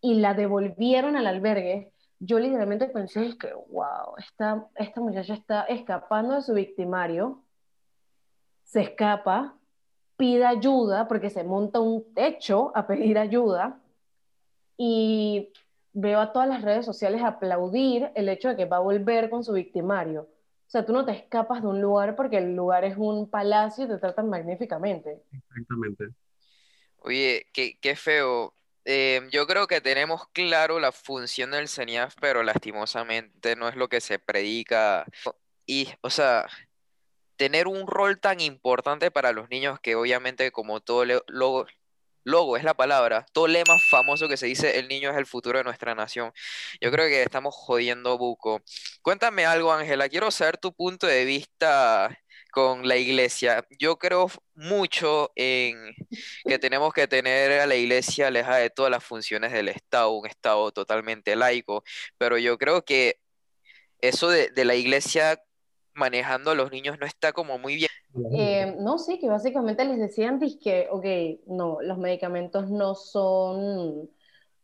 y 0.02 0.16
la 0.16 0.34
devolvieron 0.34 1.16
al 1.16 1.28
albergue, 1.28 1.92
yo 2.20 2.40
literalmente 2.40 2.88
pensé 2.88 3.38
que, 3.38 3.54
wow, 3.54 4.16
esta, 4.18 4.68
esta 4.76 5.02
muchacha 5.02 5.34
está 5.34 5.64
escapando 5.64 6.36
de 6.36 6.42
su 6.42 6.54
victimario, 6.54 7.44
se 8.68 8.82
escapa, 8.82 9.56
pide 10.18 10.46
ayuda 10.46 11.08
porque 11.08 11.30
se 11.30 11.44
monta 11.44 11.80
un 11.80 12.14
techo 12.14 12.72
a 12.76 12.86
pedir 12.86 13.18
ayuda 13.18 13.80
y 14.78 15.54
veo 15.94 16.20
a 16.20 16.34
todas 16.34 16.50
las 16.50 16.62
redes 16.62 16.86
sociales 16.86 17.24
aplaudir 17.24 18.12
el 18.14 18.28
hecho 18.30 18.50
de 18.50 18.58
que 18.58 18.66
va 18.66 18.78
a 18.78 18.82
volver 18.82 19.30
con 19.30 19.44
su 19.44 19.54
victimario. 19.54 20.22
O 20.22 20.70
sea, 20.70 20.86
tú 20.86 20.92
no 20.92 21.06
te 21.06 21.14
escapas 21.14 21.62
de 21.62 21.70
un 21.70 21.82
lugar 21.82 22.18
porque 22.18 22.40
el 22.40 22.56
lugar 22.56 22.84
es 22.84 22.98
un 22.98 23.30
palacio 23.30 23.86
y 23.86 23.88
te 23.88 23.98
tratan 23.98 24.30
magníficamente. 24.30 25.24
Exactamente. 25.32 26.10
Oye, 26.98 27.48
qué, 27.54 27.78
qué 27.80 27.96
feo. 27.96 28.54
Em, 28.84 29.30
yo 29.30 29.48
creo 29.48 29.66
que 29.68 29.80
tenemos 29.80 30.28
claro 30.34 30.80
la 30.80 30.92
función 30.92 31.52
del 31.52 31.70
CENIAF, 31.70 32.16
pero 32.20 32.44
lastimosamente 32.44 33.56
no 33.56 33.70
es 33.70 33.78
lo 33.78 33.88
que 33.88 34.02
se 34.02 34.20
predica. 34.20 35.06
Y, 35.66 35.88
o 36.02 36.10
sea, 36.10 36.48
tener 37.38 37.68
un 37.68 37.88
rol 37.88 38.20
tan 38.20 38.42
importante 38.42 39.12
para 39.12 39.32
los 39.32 39.50
niños 39.50 39.80
que 39.80 39.96
obviamente 39.96 40.52
como 40.52 40.82
todo 40.82 41.06
lo, 41.06 41.66
logo 42.28 42.58
es 42.58 42.64
la 42.64 42.76
palabra, 42.76 43.26
todo 43.34 43.48
lema 43.48 43.78
famoso 43.90 44.28
que 44.28 44.38
se 44.38 44.48
dice 44.48 44.80
el 44.80 44.88
niño 44.90 45.10
es 45.12 45.18
el 45.18 45.26
futuro 45.26 45.60
de 45.60 45.64
nuestra 45.64 45.96
nación. 45.96 46.34
Yo 46.82 46.92
creo 46.92 47.08
que 47.08 47.24
estamos 47.24 47.56
jodiendo 47.56 48.18
buco. 48.18 48.62
Cuéntame 49.02 49.46
algo, 49.46 49.72
Ángela, 49.72 50.10
quiero 50.10 50.30
saber 50.32 50.58
tu 50.58 50.74
punto 50.74 51.08
de 51.08 51.26
vista 51.26 52.18
con 52.52 52.88
la 52.88 52.98
iglesia. 52.98 53.66
Yo 53.80 53.98
creo 53.98 54.30
mucho 54.56 55.32
en 55.36 55.94
que 56.46 56.60
tenemos 56.60 56.94
que 56.94 57.08
tener 57.08 57.62
a 57.62 57.68
la 57.68 57.76
iglesia 57.76 58.28
alejada 58.28 58.58
de 58.58 58.70
todas 58.72 58.92
las 58.92 59.04
funciones 59.04 59.52
del 59.54 59.70
Estado, 59.70 60.12
un 60.12 60.28
Estado 60.28 60.72
totalmente 60.72 61.36
laico, 61.36 61.84
pero 62.18 62.38
yo 62.38 62.58
creo 62.58 62.84
que 62.84 63.20
eso 64.02 64.30
de 64.30 64.66
la 64.66 64.76
iglesia 64.76 65.42
manejando 65.98 66.52
a 66.52 66.56
los 66.56 66.72
niños 66.72 66.98
no 67.00 67.06
está 67.06 67.34
como 67.34 67.58
muy 67.58 67.76
bien. 67.76 67.90
Eh, 68.32 68.76
no, 68.80 68.98
sí, 69.00 69.20
que 69.20 69.28
básicamente 69.28 69.84
les 69.86 70.00
decían 70.00 70.40
que, 70.40 70.88
ok, 70.90 71.06
no, 71.48 71.82
los 71.82 71.98
medicamentos 71.98 72.70
no 72.70 72.96
son, 72.96 74.10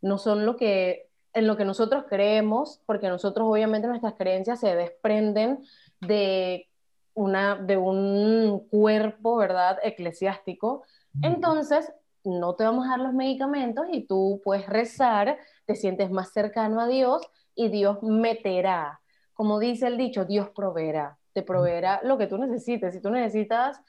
no 0.01 0.17
son 0.17 0.45
lo 0.45 0.55
que, 0.55 1.09
en 1.33 1.47
lo 1.47 1.57
que 1.57 1.65
nosotros 1.65 2.05
creemos, 2.07 2.81
porque 2.85 3.09
nosotros 3.09 3.47
obviamente 3.49 3.87
nuestras 3.87 4.13
creencias 4.13 4.59
se 4.59 4.75
desprenden 4.75 5.65
de, 5.99 6.67
una, 7.13 7.55
de 7.55 7.77
un 7.77 8.67
cuerpo, 8.69 9.35
¿verdad?, 9.35 9.79
eclesiástico. 9.83 10.83
Entonces, 11.21 11.91
no 12.23 12.55
te 12.55 12.63
vamos 12.63 12.85
a 12.85 12.91
dar 12.91 12.99
los 12.99 13.13
medicamentos 13.13 13.85
y 13.91 14.05
tú 14.05 14.41
puedes 14.43 14.67
rezar, 14.67 15.37
te 15.65 15.75
sientes 15.75 16.09
más 16.09 16.31
cercano 16.31 16.79
a 16.79 16.87
Dios 16.87 17.21
y 17.55 17.69
Dios 17.69 18.01
meterá. 18.01 19.01
Como 19.33 19.59
dice 19.59 19.87
el 19.87 19.97
dicho, 19.97 20.25
Dios 20.25 20.49
proveerá 20.55 21.17
te 21.33 21.41
proveerá 21.41 21.99
lo 22.03 22.17
que 22.17 22.27
tú 22.27 22.37
necesites. 22.37 22.93
Si 22.93 23.01
tú 23.01 23.09
necesitas 23.09 23.79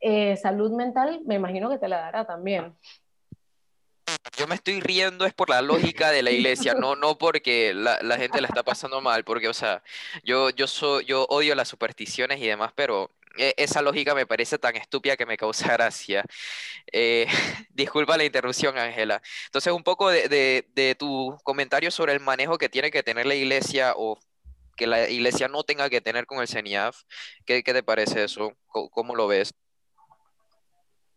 eh, 0.00 0.36
salud 0.36 0.72
mental, 0.72 1.20
me 1.26 1.36
imagino 1.36 1.70
que 1.70 1.78
te 1.78 1.88
la 1.88 1.98
dará 1.98 2.26
también. 2.26 2.76
Yo 4.36 4.46
me 4.46 4.54
estoy 4.54 4.80
riendo 4.80 5.24
es 5.26 5.32
por 5.32 5.48
la 5.48 5.62
lógica 5.62 6.10
de 6.10 6.22
la 6.22 6.30
iglesia, 6.30 6.74
no, 6.74 6.96
no 6.96 7.18
porque 7.18 7.72
la, 7.74 7.98
gente 8.16 8.40
la 8.40 8.48
está 8.48 8.62
pasando 8.62 9.00
mal, 9.00 9.24
porque, 9.24 9.48
o 9.48 9.54
sea, 9.54 9.82
yo, 10.24 10.50
yo, 10.50 10.66
soy, 10.66 11.04
yo 11.04 11.26
odio 11.28 11.54
las 11.54 11.68
supersticiones 11.68 12.40
y 12.40 12.46
demás, 12.46 12.72
pero 12.74 13.10
e, 13.36 13.54
esa 13.56 13.80
lógica 13.80 14.14
me 14.14 14.26
parece 14.26 14.58
tan 14.58 14.76
estúpida 14.76 15.16
que 15.16 15.26
me 15.26 15.36
causa 15.36 15.72
gracia. 15.72 16.24
Eh, 16.92 17.26
disculpa 17.70 18.16
la 18.16 18.24
interrupción, 18.24 18.76
Ángela. 18.78 19.22
Entonces, 19.46 19.72
un 19.72 19.84
poco 19.84 20.10
de, 20.10 20.28
de, 20.74 20.94
tu 20.94 21.38
comentario 21.44 21.90
sobre 21.90 22.12
el 22.12 22.20
manejo 22.20 22.58
que 22.58 22.68
tiene 22.68 22.90
que 22.90 23.02
tener 23.02 23.26
la 23.26 23.34
iglesia 23.34 23.94
o 23.96 24.18
que 24.76 24.86
la 24.86 25.08
iglesia 25.08 25.48
no 25.48 25.62
tenga 25.62 25.88
que 25.90 26.00
tener 26.00 26.26
con 26.26 26.40
el 26.40 26.48
CENIAF. 26.48 27.02
¿Qué, 27.44 27.62
qué 27.62 27.72
te 27.72 27.82
parece 27.82 28.24
eso? 28.24 28.52
¿Cómo, 28.66 29.14
lo 29.14 29.26
ves? 29.26 29.54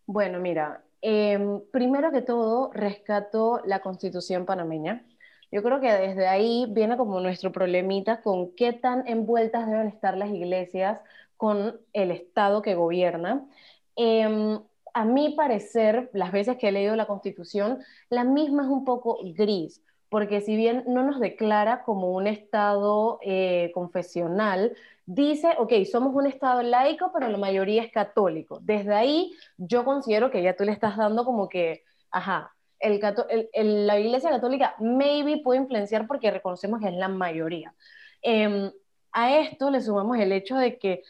Bueno, 0.05 0.39
mira, 0.39 0.83
em, 1.01 1.62
primero 1.71 2.12
que 2.12 2.21
todo, 2.21 2.71
rescato 2.74 3.62
la 3.65 3.81
constitución 3.81 4.45
panameña. 4.45 5.05
Yo 5.51 5.63
creo 5.63 5.79
que 5.79 5.91
desde 5.91 6.27
ahí 6.27 6.65
viene 6.69 6.97
como 6.97 7.19
nuestro 7.19 7.51
problemita 7.51 8.21
con 8.21 8.55
qué 8.55 8.74
tan 8.74 9.07
envueltas 9.07 9.67
deben 9.67 9.88
estar 9.88 10.17
las 10.17 10.29
iglesias 10.29 11.00
con 11.38 11.79
el 11.93 12.12
Estado 12.12 12.62
que 12.62 12.75
gobierna. 12.75 13.47
Em, 13.95 14.59
a 14.93 15.05
mi 15.05 15.35
parecer, 15.35 16.09
las 16.13 16.31
veces 16.31 16.57
que 16.57 16.69
he 16.69 16.71
leído 16.71 16.95
la 16.95 17.05
Constitución, 17.05 17.79
la 18.09 18.24
misma 18.24 18.63
es 18.63 18.69
un 18.69 18.85
poco 18.85 19.19
gris, 19.35 19.81
porque 20.09 20.41
si 20.41 20.55
bien 20.55 20.83
no 20.88 21.03
nos 21.03 21.19
declara 21.19 21.83
como 21.83 22.12
un 22.12 22.27
Estado 22.27 23.19
eh, 23.21 23.71
confesional, 23.74 24.75
dice, 25.05 25.50
ok, 25.57 25.74
somos 25.91 26.13
un 26.15 26.27
Estado 26.27 26.62
laico, 26.62 27.12
pero 27.13 27.29
la 27.29 27.38
mayoría 27.38 27.83
es 27.83 27.91
católico. 27.91 28.59
Desde 28.62 28.93
ahí 28.93 29.33
yo 29.57 29.83
considero 29.83 30.31
que 30.31 30.43
ya 30.43 30.55
tú 30.55 30.63
le 30.63 30.71
estás 30.71 30.97
dando 30.97 31.25
como 31.25 31.50
que, 31.50 31.83
ajá, 32.12 32.55
el, 32.79 33.88
la 33.88 34.00
Iglesia 34.00 34.29
Católica 34.29 34.75
maybe 34.79 35.41
puede 35.43 35.62
influenciar 35.62 36.07
porque 36.07 36.31
reconocemos 36.31 36.79
que 36.79 36.89
es 36.89 36.93
la 36.93 37.07
mayoría. 37.07 37.74
Em, 38.21 38.71
a 39.12 39.38
esto 39.38 39.71
le 39.71 39.81
sumamos 39.81 40.17
el 40.17 40.31
hecho 40.31 40.55
de 40.57 40.77
que 40.77 41.03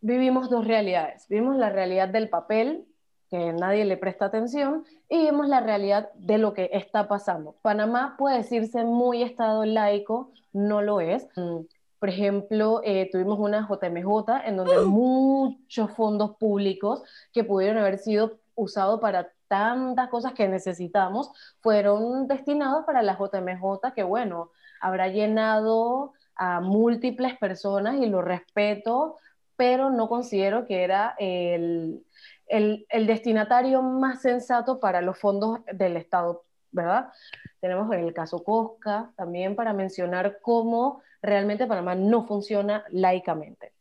vivimos 0.00 0.50
dos 0.50 0.66
realidades. 0.66 1.26
Vivimos 1.28 1.56
la 1.56 1.70
realidad 1.70 2.08
del 2.08 2.28
papel, 2.28 2.86
que 3.30 3.52
nadie 3.52 3.84
le 3.84 3.96
presta 3.96 4.26
atención, 4.26 4.84
y 5.08 5.18
vivimos 5.18 5.48
la 5.48 5.60
realidad 5.60 6.10
de 6.14 6.38
lo 6.38 6.54
que 6.54 6.70
está 6.72 7.08
pasando. 7.08 7.56
Panamá 7.62 8.14
puede 8.18 8.38
decirse 8.38 8.84
muy 8.84 9.22
estado 9.22 9.64
laico, 9.64 10.30
no 10.52 10.82
lo 10.82 11.00
es. 11.00 11.26
Mm, 11.36 11.60
por 11.98 12.08
ejemplo, 12.08 12.80
eh, 12.84 13.08
tuvimos 13.10 13.38
una 13.38 13.66
JMJ 13.66 14.46
en 14.46 14.56
donde 14.56 14.80
muchos 14.82 15.90
fondos 15.92 16.36
públicos 16.36 17.02
que 17.32 17.44
pudieron 17.44 17.78
haber 17.78 17.98
sido 17.98 18.38
usados 18.54 19.00
para 19.00 19.32
tantas 19.48 20.08
cosas 20.08 20.32
que 20.32 20.48
necesitamos 20.48 21.30
fueron 21.60 22.26
destinados 22.26 22.84
para 22.84 23.02
la 23.02 23.16
JMJ, 23.18 23.92
que 23.94 24.02
bueno, 24.02 24.50
habrá 24.80 25.08
llenado 25.08 26.12
a 26.34 26.60
múltiples 26.60 27.36
personas 27.38 27.96
y 27.96 28.06
lo 28.06 28.22
respeto, 28.22 29.16
pero 29.56 29.90
no 29.90 30.08
considero 30.08 30.66
que 30.66 30.84
era 30.84 31.14
el, 31.18 32.04
el, 32.46 32.86
destinatario 33.06 33.82
más 33.82 34.22
sensato 34.22 34.80
para 34.80 35.00
los 35.00 35.18
fondos 35.18 35.60
del 35.72 35.96
Estado, 35.96 36.44
¿verdad? 36.70 37.12
Tenemos 37.60 37.92
el 37.94 38.12
caso 38.12 38.42
Cosca 38.44 39.12
también 39.16 39.56
para 39.56 39.72
mencionar 39.72 40.38
cómo 40.40 41.00
realmente 41.22 41.66
Panamá 41.66 41.94
no 41.94 42.26
funciona 42.26 42.84
laicamente. 42.90 43.72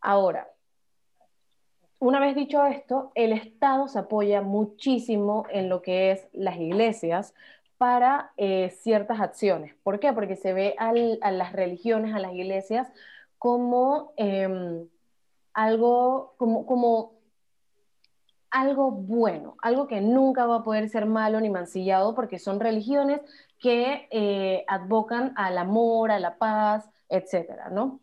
Ahora, 0.00 0.48
una 1.98 2.20
vez 2.20 2.34
dicho 2.34 2.64
esto, 2.64 3.12
el 3.14 3.32
Estado 3.32 3.88
se 3.88 3.98
apoya 3.98 4.42
muchísimo 4.42 5.46
en 5.50 5.68
lo 5.68 5.80
que 5.80 6.10
es 6.10 6.28
las 6.32 6.56
iglesias 6.56 7.34
para 7.78 8.32
eh, 8.36 8.70
ciertas 8.70 9.20
acciones. 9.20 9.74
¿Por 9.82 10.00
qué? 10.00 10.12
Porque 10.12 10.36
se 10.36 10.52
ve 10.52 10.74
a 10.78 10.92
las 11.30 11.52
religiones, 11.52 12.14
a 12.14 12.18
las 12.18 12.32
iglesias, 12.32 12.88
como 13.38 14.12
em, 14.16 14.88
algo, 15.52 16.34
como, 16.36 16.66
como 16.66 17.15
algo 18.50 18.90
bueno, 18.90 19.56
algo 19.62 19.86
que 19.86 20.00
nunca 20.00 20.46
va 20.46 20.56
a 20.56 20.64
poder 20.64 20.88
ser 20.88 21.06
malo 21.06 21.40
ni 21.40 21.50
mancillado, 21.50 22.14
porque 22.14 22.38
son 22.38 22.60
religiones 22.60 23.20
que 23.58 24.08
eh, 24.10 24.64
advocan 24.68 25.32
al 25.36 25.58
amor, 25.58 26.10
a 26.10 26.18
la 26.18 26.38
paz, 26.38 26.88
etcétera, 27.08 27.70
¿no? 27.70 28.00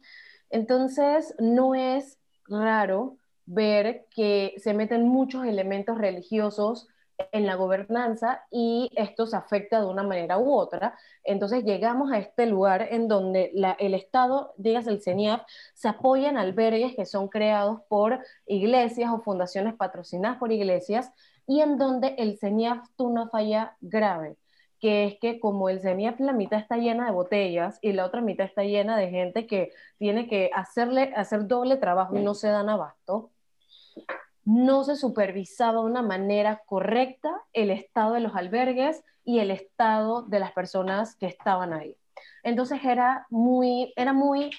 Entonces, 0.49 1.35
no 1.39 1.75
es 1.75 2.19
raro 2.47 3.17
ver 3.45 4.05
que 4.15 4.53
se 4.57 4.73
meten 4.73 5.07
muchos 5.07 5.45
elementos 5.45 5.97
religiosos 5.97 6.87
en 7.31 7.45
la 7.45 7.55
gobernanza 7.55 8.43
y 8.51 8.89
esto 8.95 9.25
se 9.25 9.35
afecta 9.35 9.79
de 9.79 9.87
una 9.87 10.03
manera 10.03 10.37
u 10.37 10.53
otra. 10.53 10.97
Entonces 11.23 11.63
llegamos 11.63 12.11
a 12.11 12.17
este 12.17 12.45
lugar 12.45 12.87
en 12.91 13.07
donde 13.07 13.51
el 13.79 13.93
Estado, 13.93 14.53
digas 14.57 14.87
el 14.87 15.01
CENIAF, 15.01 15.43
se 15.73 15.87
apoya 15.87 16.29
en 16.29 16.37
albergues 16.37 16.95
que 16.95 17.05
son 17.05 17.27
creados 17.27 17.81
por 17.87 18.19
iglesias 18.45 19.11
o 19.11 19.21
fundaciones 19.21 19.75
patrocinadas 19.75 20.37
por 20.37 20.51
iglesias 20.51 21.11
y 21.47 21.61
en 21.61 21.77
donde 21.77 22.15
el 22.17 22.37
CENIAF 22.37 22.87
tuvo 22.95 23.09
una 23.09 23.29
falla 23.29 23.75
grave, 23.81 24.37
que 24.79 25.05
es 25.05 25.15
que 25.19 25.39
como 25.39 25.69
el 25.69 25.81
CENIAF 25.81 26.19
la 26.19 26.33
mitad 26.33 26.59
está 26.59 26.77
llena 26.77 27.05
de 27.05 27.11
botellas 27.11 27.79
y 27.81 27.93
la 27.93 28.05
otra 28.05 28.21
mitad 28.21 28.45
está 28.45 28.63
llena 28.63 28.97
de 28.97 29.09
gente 29.09 29.47
que 29.47 29.71
tiene 29.97 30.27
que 30.27 30.49
hacerle, 30.53 31.13
hacer 31.15 31.47
doble 31.47 31.77
trabajo 31.77 32.17
y 32.17 32.23
no 32.23 32.33
se 32.33 32.49
dan 32.49 32.69
abasto, 32.69 33.31
no 34.45 34.83
se 34.83 34.95
supervisaba 34.95 35.79
de 35.79 35.85
una 35.85 36.01
manera 36.01 36.61
correcta 36.65 37.41
el 37.53 37.69
estado 37.69 38.13
de 38.13 38.19
los 38.19 38.35
albergues 38.35 39.03
y 39.23 39.39
el 39.39 39.51
estado 39.51 40.23
de 40.23 40.39
las 40.39 40.51
personas 40.51 41.15
que 41.15 41.27
estaban 41.27 41.73
ahí. 41.73 41.95
Entonces 42.43 42.83
era 42.83 43.25
muy, 43.29 43.93
era 43.95 44.11
muy, 44.11 44.51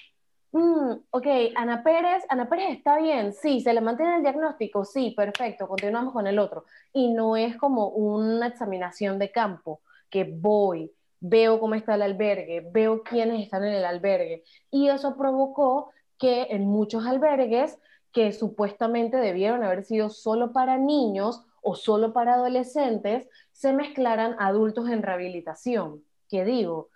mm, 0.53 0.92
ok, 1.11 1.27
Ana 1.55 1.83
Pérez, 1.83 2.25
Ana 2.29 2.49
Pérez 2.49 2.70
está 2.70 2.99
bien, 2.99 3.33
sí, 3.35 3.61
se 3.61 3.75
le 3.75 3.81
mantiene 3.81 4.16
el 4.16 4.23
diagnóstico, 4.23 4.85
sí, 4.85 5.12
perfecto, 5.16 5.68
continuamos 5.68 6.14
con 6.14 6.27
el 6.27 6.38
otro. 6.38 6.64
Y 6.92 7.12
no 7.12 7.37
es 7.37 7.57
como 7.57 7.88
una 7.88 8.47
examinación 8.47 9.18
de 9.18 9.31
campo, 9.31 9.81
que 10.09 10.25
voy, 10.25 10.90
veo 11.20 11.61
cómo 11.61 11.75
está 11.75 11.94
el 11.97 12.03
albergue, 12.03 12.66
veo 12.73 13.03
quiénes 13.03 13.42
están 13.42 13.64
en 13.64 13.75
el 13.75 13.85
albergue. 13.85 14.44
Y 14.70 14.88
eso 14.88 15.16
provocó 15.16 15.90
que 16.18 16.47
en 16.51 16.66
muchos 16.66 17.07
albergues 17.07 17.79
que 18.14 18.33
supuestamente 18.33 19.18
debieron 19.18 19.64
haber 19.64 19.85
sido 19.85 20.09
solo 20.09 20.53
para 20.53 20.79
niños 20.79 21.42
o 21.61 21.74
solo 21.74 22.12
para 22.12 22.35
adolescentes, 22.35 23.29
se 23.53 23.72
mezclaran 23.72 24.37
adultos 24.38 24.88
en 24.88 25.03
rehabilitación. 25.03 26.03
¿Qué 26.31 26.44
digo? 26.44 26.90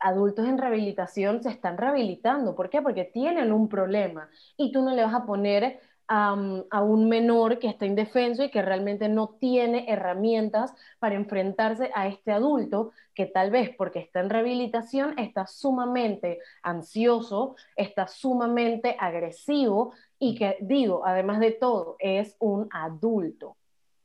Adultos 0.00 0.46
en 0.46 0.58
rehabilitación 0.58 1.42
se 1.42 1.50
están 1.50 1.78
rehabilitando. 1.78 2.56
¿Por 2.56 2.68
qué? 2.68 2.82
Porque 2.82 3.04
tienen 3.04 3.52
un 3.52 3.68
problema 3.68 4.28
y 4.56 4.72
tú 4.72 4.82
no 4.82 4.92
le 4.92 5.04
vas 5.04 5.14
a 5.14 5.24
poner 5.24 5.80
a 6.08 6.82
un 6.82 7.08
menor 7.08 7.58
que 7.58 7.68
está 7.68 7.84
indefenso 7.84 8.44
y 8.44 8.50
que 8.50 8.62
realmente 8.62 9.08
no 9.08 9.36
tiene 9.40 9.90
herramientas 9.90 10.72
para 11.00 11.16
enfrentarse 11.16 11.90
a 11.94 12.06
este 12.06 12.30
adulto 12.30 12.92
que 13.12 13.26
tal 13.26 13.50
vez 13.50 13.70
porque 13.76 13.98
está 13.98 14.20
en 14.20 14.30
rehabilitación 14.30 15.18
está 15.18 15.46
sumamente 15.46 16.38
ansioso, 16.62 17.56
está 17.74 18.06
sumamente 18.06 18.96
agresivo 19.00 19.94
y 20.18 20.34
que 20.36 20.56
digo, 20.60 21.06
además 21.06 21.40
de 21.40 21.52
todo, 21.52 21.96
es 21.98 22.36
un 22.38 22.68
adulto, 22.70 23.56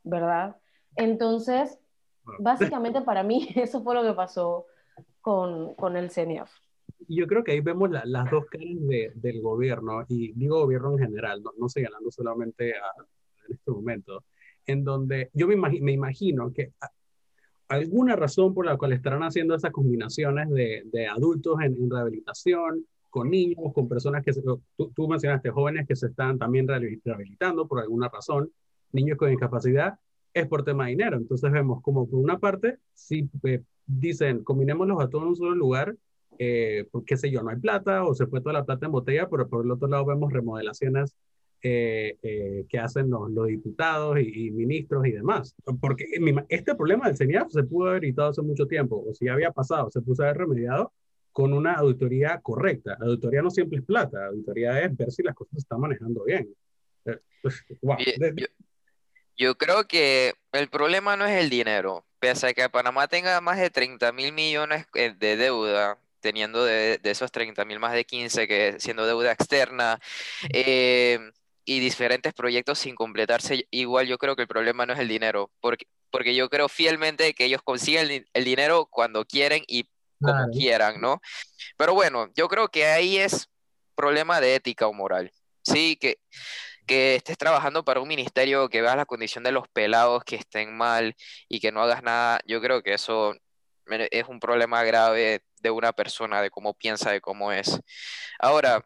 ¿verdad? 0.04 0.58
Entonces, 0.95 1.80
básicamente 2.39 3.02
para 3.02 3.24
mí 3.24 3.50
eso 3.56 3.82
fue 3.82 3.95
lo 3.95 4.04
que 4.04 4.13
pasó 4.13 4.65
con, 5.21 5.76
con 5.76 5.95
el 5.95 6.10
CENIAF 6.10 6.52
yo 7.08 7.28
creo 7.28 7.43
que 7.43 7.52
ahí 7.52 7.62
vemos 7.62 7.89
las 7.91 8.32
dos 8.32 8.45
caras 8.45 8.67
del 9.15 9.41
gobierno, 9.41 10.06
y 10.08 10.32
digo 10.34 10.62
gobierno 10.62 10.93
en 10.93 11.00
general, 11.00 11.43
no, 11.43 11.52
no 11.58 11.69
señalando 11.69 12.12
solamente 12.12 12.74
a, 12.74 13.04
en 13.47 13.54
este 13.54 13.71
momento, 13.71 14.24
en 14.65 14.84
donde 14.84 15.30
yo 15.34 15.47
me, 15.47 15.56
me 15.56 15.91
imagino 15.91 16.54
que 16.54 16.74
alguna 17.67 18.15
razón 18.15 18.54
por 18.54 18.65
la 18.65 18.78
cual 18.78 18.93
estarán 18.93 19.24
haciendo 19.24 19.56
esas 19.56 19.71
combinaciones 19.71 20.50
de, 20.50 20.84
de 20.86 21.08
adultos 21.08 21.60
en, 21.62 21.89
rehabilitación, 21.89 22.86
con 23.12 23.30
niños, 23.30 23.71
con 23.74 23.88
personas 23.88 24.24
que, 24.24 24.34
tú, 24.34 24.62
tú, 24.95 25.08
mencionaste, 25.08 25.52
jóvenes 25.52 25.88
que 25.88 25.95
se 25.95 26.08
están 26.08 26.39
también 26.39 26.67
rehabilitando 26.67 27.67
por 27.67 27.80
alguna 27.82 28.10
razón, 28.10 28.52
niños 28.91 29.17
con 29.17 29.30
discapacidad, 29.30 30.00
es 30.34 30.47
por 30.47 30.63
tema 30.63 30.86
de 30.86 30.91
dinero. 30.91 31.17
Entonces 31.17 31.52
vemos 31.52 31.84
como 31.84 32.10
por 32.10 32.19
una 32.19 32.39
parte, 32.39 32.78
si 32.93 33.30
eh, 33.43 33.62
dicen, 33.86 34.43
combinémoslos 34.43 35.00
a 35.00 35.10
todos 35.10 35.26
en 35.26 35.30
un 35.30 35.36
solo 35.36 35.56
lugar, 35.56 35.95
eh, 36.39 36.88
qué 37.06 37.17
sé 37.17 37.30
yo, 37.30 37.43
no 37.43 37.50
hay 37.50 37.58
plata 37.58 38.04
o 38.06 38.15
se 38.15 38.26
fue 38.26 38.41
toda 38.41 38.54
la 38.54 38.65
plata 38.65 38.88
en 38.88 38.93
botella, 38.93 39.30
pero 39.30 39.47
por 39.47 39.63
el 39.63 39.71
otro 39.71 39.88
lado 39.88 40.06
vemos 40.06 40.34
remodelaciones 40.34 41.15
eh, 41.63 42.17
eh, 42.24 42.65
que 42.67 42.80
hacen 42.80 43.12
los, 43.12 43.30
diputados 43.45 44.17
y, 44.19 44.50
ministros 44.50 45.06
y 45.06 45.12
demás. 45.12 45.54
Porque 45.80 46.06
este 46.50 46.74
problema 46.74 47.08
del 47.08 47.17
CENIAF 47.17 47.52
se 47.52 47.63
pudo 47.63 47.89
haber 47.89 48.06
evitado 48.06 48.30
hace 48.30 48.41
mucho 48.41 48.65
tiempo, 48.65 49.06
o 49.08 49.13
si 49.13 49.28
había 49.28 49.52
pasado, 49.52 49.91
se 49.91 50.02
pudo 50.02 50.24
haber 50.24 50.38
remediado 50.38 50.91
con 51.32 51.54
una 51.54 51.74
auditoría 51.74 52.39
correcta. 52.41 52.98
La 53.00 53.08
auditoría 53.08 53.41
no 53.41 53.50
siempre 53.50 53.80
es 53.80 53.86
plata, 53.86 54.20
la 54.20 54.28
auditoría 54.28 54.82
es 54.82 54.96
ver 54.96 55.12
si 55.12 55.24
las 55.24 55.36
cosas 55.36 55.54
se 55.54 55.60
están 55.60 55.80
manejando 55.80 56.24
bien. 56.24 56.54
Pues, 57.41 57.65
yo, 59.36 59.58
creo 59.58 59.88
que 59.88 60.34
el 60.52 60.70
problema 60.70 61.17
no 61.17 61.26
es 61.26 61.41
el 61.41 61.50
dinero. 61.50 62.06
Pese 62.20 62.48
a 62.48 62.54
que 62.54 62.70
Panamá 62.70 63.08
tenga 63.08 63.41
más 63.41 63.60
de 63.60 63.72
30 63.72 64.12
mil 64.12 64.32
millones 64.32 64.86
de 64.94 65.38
deuda, 65.38 65.98
teniendo 66.22 66.63
de, 66.63 67.00
esos 67.04 67.32
30 67.32 67.65
mil 67.65 67.80
más 67.80 67.94
de 67.94 68.06
15 68.06 68.48
que 68.48 68.76
siendo 68.80 69.06
deuda 69.06 69.32
externa 69.32 70.00
eh, 70.54 71.20
y 71.65 71.80
diferentes 71.80 72.34
proyectos 72.34 72.80
sin 72.80 72.96
completarse, 72.96 73.67
igual 73.72 74.08
yo 74.08 74.17
creo 74.17 74.36
que 74.36 74.44
el 74.44 74.48
problema 74.48 74.86
no 74.86 74.94
es 74.94 75.00
el 75.00 75.08
dinero, 75.08 75.52
porque, 75.60 75.88
porque 76.10 76.36
yo 76.36 76.50
creo 76.50 76.70
fielmente 76.70 77.34
que 77.34 77.46
ellos 77.46 77.62
consiguen 77.63 78.26
el, 78.34 78.44
dinero 78.44 78.88
cuando 78.89 79.26
quieren 79.26 79.63
y 79.67 79.86
como 80.21 80.49
quieran, 80.51 81.01
¿no? 81.01 81.21
Pero 81.77 81.93
bueno, 81.93 82.29
yo 82.36 82.47
creo 82.47 82.69
que 82.69 82.86
ahí 82.86 83.17
es 83.17 83.49
problema 83.95 84.39
de 84.41 84.55
ética 84.55 84.88
o 84.88 84.93
moral. 84.93 85.31
Sí, 85.63 85.97
que, 85.97 86.17
que 86.88 87.15
estés 87.15 87.38
trabajando 87.38 87.84
para 87.86 88.01
un 88.01 88.07
ministerio, 88.07 88.69
que 88.69 88.81
veas 88.81 88.95
la 88.95 89.05
condición 89.05 89.43
de 89.43 89.51
los 89.51 89.67
pelados 89.69 90.23
que 90.23 90.36
estén 90.36 90.75
mal 90.75 91.15
y 91.47 91.60
que 91.60 91.71
no 91.71 91.81
hagas 91.81 92.03
nada, 92.03 92.39
yo 92.45 92.62
creo 92.62 92.84
que 92.84 92.93
eso 92.93 93.36
es 93.88 94.27
un 94.27 94.39
problema 94.39 94.84
grave 94.84 95.43
de 95.62 95.71
una 95.71 95.91
persona, 95.93 96.41
de 96.41 96.49
cómo 96.49 96.73
piensa, 96.73 97.12
de 97.12 97.21
cómo 97.21 97.51
es. 97.51 97.79
Ahora, 98.39 98.86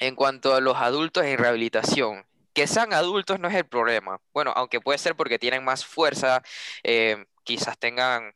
en 0.00 0.14
cuanto 0.16 0.54
a 0.54 0.60
los 0.60 0.76
adultos 0.76 1.24
en 1.24 1.38
rehabilitación, 1.38 2.26
que 2.52 2.66
sean 2.66 2.92
adultos 2.92 3.40
no 3.40 3.48
es 3.48 3.54
el 3.54 3.66
problema. 3.66 4.20
Bueno, 4.32 4.52
aunque 4.56 4.80
puede 4.80 4.98
ser 4.98 5.16
porque 5.16 5.38
tienen 5.38 5.64
más 5.64 5.84
fuerza, 5.84 6.42
eh, 6.82 7.24
quizás 7.44 7.78
tengan, 7.78 8.32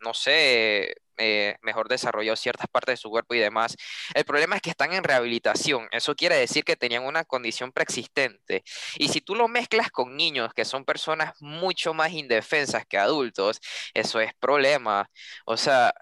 no 0.00 0.14
sé, 0.14 0.96
eh, 1.18 1.56
mejor 1.62 1.88
desarrollado 1.88 2.36
ciertas 2.36 2.68
partes 2.68 2.94
de 2.94 2.96
su 2.98 3.10
cuerpo 3.10 3.34
y 3.34 3.38
demás. 3.38 3.76
El 4.14 4.24
problema 4.24 4.56
es 4.56 4.62
que 4.62 4.70
están 4.70 4.92
en 4.92 5.04
rehabilitación. 5.04 5.88
Eso 5.92 6.14
quiere 6.14 6.36
decir 6.36 6.64
que 6.64 6.76
tenían 6.76 7.04
una 7.04 7.24
condición 7.24 7.72
preexistente. 7.72 8.64
Y 8.98 9.08
si 9.08 9.20
tú 9.20 9.34
lo 9.34 9.48
mezclas 9.48 9.90
con 9.90 10.16
niños, 10.16 10.52
que 10.54 10.64
son 10.64 10.84
personas 10.84 11.34
mucho 11.40 11.94
más 11.94 12.12
indefensas 12.12 12.86
que 12.86 12.98
adultos, 12.98 13.60
eso 13.94 14.20
es 14.20 14.32
problema. 14.34 15.10
O 15.46 15.56
sea, 15.56 15.94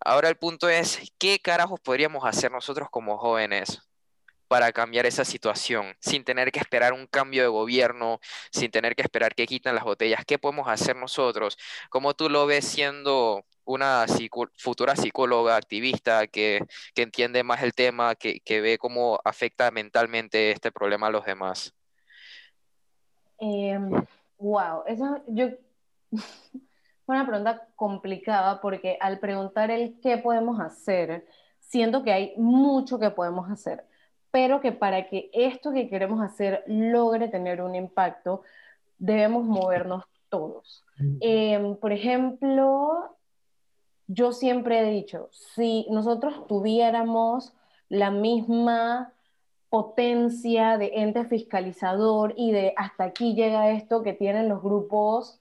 ahora 0.00 0.28
el 0.28 0.36
punto 0.36 0.68
es, 0.68 1.00
¿qué 1.18 1.38
carajos 1.40 1.80
podríamos 1.80 2.24
hacer 2.24 2.50
nosotros 2.50 2.88
como 2.90 3.18
jóvenes? 3.18 3.82
para 4.48 4.72
cambiar 4.72 5.06
esa 5.06 5.24
situación, 5.24 5.96
sin 6.00 6.24
tener 6.24 6.52
que 6.52 6.60
esperar 6.60 6.92
un 6.92 7.06
cambio 7.06 7.42
de 7.42 7.48
gobierno, 7.48 8.20
sin 8.52 8.70
tener 8.70 8.94
que 8.94 9.02
esperar 9.02 9.34
que 9.34 9.46
quiten 9.46 9.74
las 9.74 9.84
botellas. 9.84 10.24
¿Qué 10.26 10.38
podemos 10.38 10.68
hacer 10.68 10.96
nosotros? 10.96 11.58
¿Cómo 11.90 12.14
tú 12.14 12.30
lo 12.30 12.46
ves 12.46 12.66
siendo 12.66 13.44
una 13.66 14.06
futura 14.56 14.96
psicóloga 14.96 15.56
activista 15.56 16.26
que, 16.26 16.64
entiende 16.94 17.42
más 17.42 17.62
el 17.62 17.74
tema, 17.74 18.14
que, 18.14 18.60
ve 18.60 18.78
cómo 18.78 19.20
afecta 19.24 19.70
mentalmente 19.70 20.52
este 20.52 20.72
problema 20.72 21.08
a 21.08 21.10
los 21.10 21.24
demás? 21.24 21.74
wow, 23.38 24.82
em, 24.86 24.94
eso 24.94 25.22
yo 25.26 25.48
fue 26.10 27.14
una 27.14 27.26
pregunta 27.26 27.68
complicada 27.76 28.60
porque 28.60 28.96
al 29.00 29.18
preguntar 29.18 29.70
el 29.70 30.00
qué 30.00 30.16
podemos 30.16 30.60
hacer, 30.60 31.26
siento 31.60 32.02
que 32.02 32.12
hay 32.12 32.34
mucho 32.36 32.98
que 32.98 33.10
podemos 33.10 33.50
hacer, 33.50 33.84
pero 34.30 34.60
que 34.60 34.72
para 34.72 35.08
que 35.08 35.28
esto 35.32 35.72
que 35.72 35.88
queremos 35.88 36.22
hacer 36.22 36.64
logre 36.66 37.28
tener 37.28 37.60
un 37.60 37.74
impacto, 37.74 38.42
debemos 38.98 39.44
movernos 39.44 40.04
todos. 40.28 40.84
Em, 41.20 41.76
por 41.76 41.92
ejemplo, 41.92 43.15
yo 44.08 44.32
siempre 44.32 44.80
he 44.80 44.90
dicho, 44.90 45.28
si 45.32 45.86
nosotros 45.90 46.46
tuviéramos 46.46 47.54
la 47.88 48.10
misma 48.10 49.12
potencia 49.68 50.78
de 50.78 50.92
ente 50.94 51.24
fiscalizador 51.24 52.34
y 52.36 52.52
de 52.52 52.72
hasta 52.76 53.04
aquí 53.04 53.34
llega 53.34 53.70
esto 53.70 54.02
que 54.02 54.12
tienen 54.12 54.48
los 54.48 54.62
grupos 54.62 55.40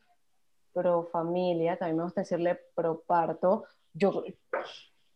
pro 0.73 1.03
familia, 1.05 1.77
también 1.77 1.97
me 1.97 2.03
gusta 2.03 2.21
decirle 2.21 2.59
pro 2.75 3.01
parto, 3.07 3.65
yo, 3.93 4.23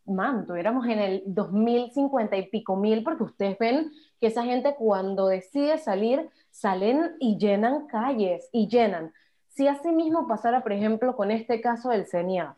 man, 0.05 0.45
tuviéramos 0.45 0.87
en 0.87 0.99
el 0.99 1.23
2050 1.25 2.37
y 2.37 2.49
pico 2.49 2.75
mil, 2.77 3.03
porque 3.03 3.23
ustedes 3.23 3.57
ven 3.57 3.91
que 4.21 4.27
esa 4.27 4.43
gente 4.43 4.75
cuando 4.75 5.27
decide 5.27 5.77
salir, 5.77 6.29
salen 6.49 7.15
y 7.19 7.37
llenan 7.37 7.87
calles 7.87 8.47
y 8.53 8.67
llenan. 8.67 9.13
Si 9.49 9.67
así 9.67 9.91
mismo 9.91 10.27
pasara, 10.27 10.61
por 10.61 10.71
ejemplo, 10.71 11.15
con 11.15 11.31
este 11.31 11.59
caso 11.59 11.89
del 11.89 12.05
CENIAF, 12.05 12.57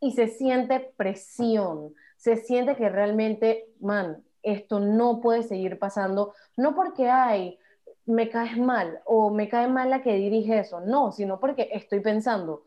y 0.00 0.12
se 0.12 0.28
siente 0.28 0.92
presión, 0.96 1.94
se 2.16 2.36
siente 2.36 2.76
que 2.76 2.88
realmente, 2.88 3.68
man, 3.80 4.22
esto 4.42 4.80
no 4.80 5.20
puede 5.20 5.42
seguir 5.42 5.78
pasando, 5.78 6.34
no 6.56 6.74
porque 6.74 7.08
hay, 7.08 7.58
me 8.06 8.28
caes 8.28 8.56
mal 8.56 9.00
o 9.04 9.30
me 9.30 9.48
cae 9.48 9.68
mal 9.68 9.90
la 9.90 10.02
que 10.02 10.14
dirige 10.14 10.58
eso, 10.58 10.80
no, 10.80 11.12
sino 11.12 11.40
porque 11.40 11.68
estoy 11.72 12.00
pensando, 12.00 12.64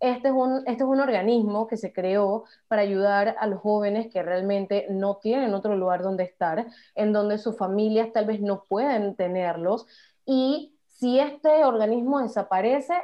este 0.00 0.28
es, 0.28 0.34
un, 0.34 0.58
este 0.66 0.82
es 0.82 0.88
un 0.88 1.00
organismo 1.00 1.66
que 1.66 1.76
se 1.76 1.92
creó 1.92 2.44
para 2.68 2.82
ayudar 2.82 3.36
a 3.38 3.46
los 3.46 3.60
jóvenes 3.60 4.08
que 4.12 4.22
realmente 4.22 4.86
no 4.90 5.16
tienen 5.16 5.54
otro 5.54 5.76
lugar 5.76 6.02
donde 6.02 6.24
estar, 6.24 6.66
en 6.94 7.12
donde 7.12 7.38
sus 7.38 7.56
familias 7.56 8.12
tal 8.12 8.26
vez 8.26 8.40
no 8.40 8.64
pueden 8.64 9.14
tenerlos, 9.16 9.86
y 10.26 10.76
si 10.86 11.18
este 11.18 11.64
organismo 11.64 12.20
desaparece, 12.20 12.94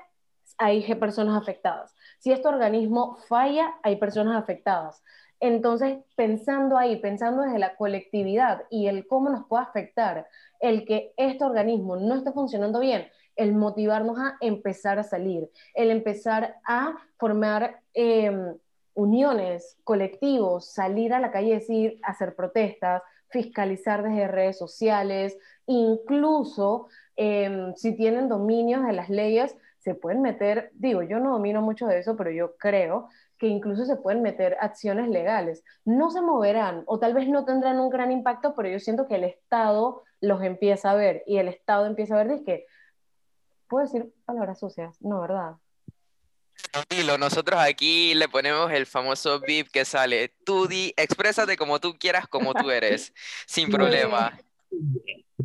hay 0.59 0.95
personas 0.97 1.41
afectadas. 1.41 1.95
Si 2.21 2.31
este 2.31 2.49
organismo 2.49 3.17
falla, 3.29 3.75
hay 3.83 3.97
personas 3.97 4.41
afectadas. 4.41 5.03
Entonces, 5.41 5.99
pensando 6.17 6.77
ahí, 6.77 6.97
pensando 6.97 7.43
desde 7.43 7.59
la 7.59 7.75
colectividad 7.77 8.65
y 8.69 8.89
el 8.89 9.07
cómo 9.07 9.31
nos 9.31 9.47
puede 9.47 9.63
afectar 9.63 10.27
el 10.61 10.85
que 10.85 11.15
este 11.17 11.45
organismo 11.45 11.97
no 11.97 12.15
esté 12.15 12.31
funcionando 12.33 12.79
bien, 12.79 13.09
el 13.37 13.55
motivarnos 13.55 14.19
a 14.19 14.37
empezar 14.43 14.99
a 14.99 15.03
salir, 15.03 15.51
el 15.75 15.91
empezar 15.91 16.57
a 16.67 16.95
formar 17.17 17.81
em, 17.95 18.55
uniones, 18.93 19.79
colectivos, 19.83 20.71
salir 20.75 21.15
a 21.15 21.21
la 21.21 21.31
calle, 21.31 21.55
decir, 21.55 21.99
hacer 22.03 22.37
protestas, 22.37 23.03
fiscalizar 23.29 24.03
desde 24.03 24.29
redes 24.29 24.59
sociales, 24.59 25.39
incluso 25.65 26.89
em, 27.17 27.75
si 27.77 27.97
tienen 27.97 28.29
dominios 28.29 28.85
de 28.85 28.93
las 28.93 29.09
leyes, 29.09 29.57
se 29.81 29.95
pueden 29.95 30.23
meter, 30.23 30.71
digo, 30.75 31.03
yo 31.03 31.19
no 31.19 31.33
domino 31.33 31.63
mucho 31.63 31.87
de 31.87 31.99
eso, 31.99 32.17
pero 32.17 32.31
yo 32.31 32.57
creo 32.57 33.09
que 33.39 33.47
incluso 33.47 33.87
se 33.87 33.97
pueden 33.97 34.21
meter 34.21 34.57
acciones 34.61 35.09
legales. 35.09 35.65
No 35.87 36.11
se 36.11 36.21
moverán 36.21 36.85
o 36.87 36.99
tal 36.99 37.15
vez 37.15 37.29
no 37.29 37.47
tendrán 37.47 37.81
un 37.81 37.89
gran 37.89 38.13
impacto, 38.13 38.55
pero 38.55 38.69
yo 38.69 38.79
siento 38.79 39.09
que 39.09 39.15
el 39.15 39.25
Estado 39.25 40.05
los 40.21 40.43
empieza 40.43 40.91
a 40.91 40.95
ver 40.95 41.23
y 41.27 41.39
el 41.39 41.49
Estado 41.49 41.87
empieza 41.87 42.15
a 42.15 42.23
ver, 42.23 42.33
es 42.33 42.43
que, 42.43 42.67
¿puedo 43.69 43.87
decir 43.87 44.13
palabras 44.27 44.61
sucias? 44.61 45.01
No, 45.01 45.23
¿verdad? 45.23 45.55
Tranquilo, 46.71 47.17
nosotros 47.17 47.59
aquí 47.59 48.13
le 48.15 48.29
ponemos 48.29 48.71
el 48.71 48.85
famoso 48.85 49.41
beep 49.41 49.71
que 49.71 49.87
sale. 49.87 50.35
Tú 50.45 50.67
di, 50.67 50.93
exprésate 50.99 51.57
como 51.57 51.81
tú 51.81 51.97
quieras, 51.99 52.29
como 52.29 52.53
tú 52.53 52.71
eres, 52.71 53.15
sin 53.47 53.71
problema. 53.71 54.39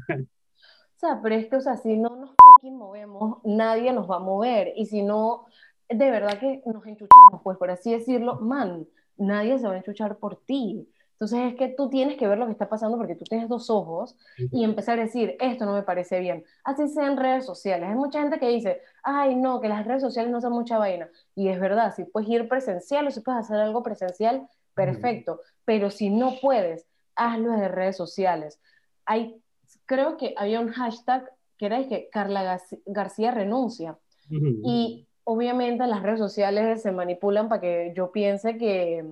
O 0.06 0.98
sea, 0.98 1.20
pero 1.24 1.36
es 1.36 1.48
que, 1.48 1.56
o 1.56 1.62
sea, 1.62 1.78
si 1.78 1.96
no 1.96 2.10
nos 2.10 2.36
movemos, 2.72 3.40
nadie 3.44 3.92
nos 3.94 4.10
va 4.10 4.18
a 4.18 4.20
mover. 4.20 4.74
Y 4.76 4.86
si 4.86 5.02
no, 5.02 5.46
de 5.90 6.12
verdad 6.12 6.40
que 6.40 6.62
nos 6.66 6.86
enchuchamos, 6.86 7.42
pues 7.44 7.58
por 7.58 7.72
así 7.72 7.92
decirlo, 7.92 8.36
man, 8.40 8.88
nadie 9.18 9.58
se 9.60 9.68
va 9.68 9.74
a 9.74 9.78
enchuchar 9.78 10.18
por 10.18 10.38
ti. 10.38 10.90
Entonces 11.14 11.54
es 11.54 11.56
que 11.56 11.70
tú 11.70 11.90
tienes 11.90 12.18
que 12.18 12.28
ver 12.28 12.38
lo 12.38 12.46
que 12.46 12.52
está 12.52 12.68
pasando 12.68 12.98
porque 12.98 13.16
tú 13.16 13.24
tienes 13.24 13.48
dos 13.48 13.70
ojos 13.70 14.18
y 14.52 14.66
empezar 14.66 15.00
a 15.00 15.04
decir, 15.04 15.38
esto 15.40 15.66
no 15.66 15.74
me 15.74 15.84
parece 15.84 16.20
bien. 16.20 16.44
Así 16.66 16.90
sea 16.90 17.08
en 17.08 17.16
redes 17.16 17.46
sociales. 17.46 17.88
Hay 17.88 17.96
mucha 17.96 18.20
gente 18.20 18.38
que 18.38 18.50
dice, 18.50 18.82
ay, 19.02 19.36
no, 19.36 19.62
que 19.62 19.70
las 19.70 19.86
redes 19.86 20.02
sociales 20.02 20.30
no 20.30 20.42
son 20.42 20.52
mucha 20.52 20.78
vaina. 20.78 21.10
Y 21.34 21.48
es 21.48 21.60
verdad, 21.60 21.94
si 21.96 22.04
puedes 22.04 22.30
ir 22.30 22.50
presencial 22.50 23.08
o 23.08 23.12
si 23.12 23.22
puedes 23.22 23.46
hacer 23.46 23.58
algo 23.58 23.82
presencial, 23.82 24.46
perfecto. 24.74 25.40
Pero 25.64 25.90
si 25.90 26.10
no 26.10 26.34
puedes, 26.42 26.86
hazlo 27.16 27.52
desde 27.52 27.70
redes 27.70 27.96
sociales. 27.96 28.60
Hay 29.06 29.42
creo 29.86 30.18
que 30.18 30.34
había 30.38 30.60
un 30.60 30.70
hashtag 30.70 31.32
que 31.58 31.66
era 31.66 31.88
que 31.88 32.10
Carla 32.12 32.60
García 32.86 33.32
renuncia. 33.32 33.98
Y 34.30 35.08
obviamente 35.24 35.86
las 35.88 36.02
redes 36.02 36.20
sociales 36.20 36.82
se 36.82 36.92
manipulan 36.92 37.50
para 37.50 37.62
que 37.62 37.94
yo 37.96 38.12
piense 38.12 38.58
que, 38.58 39.06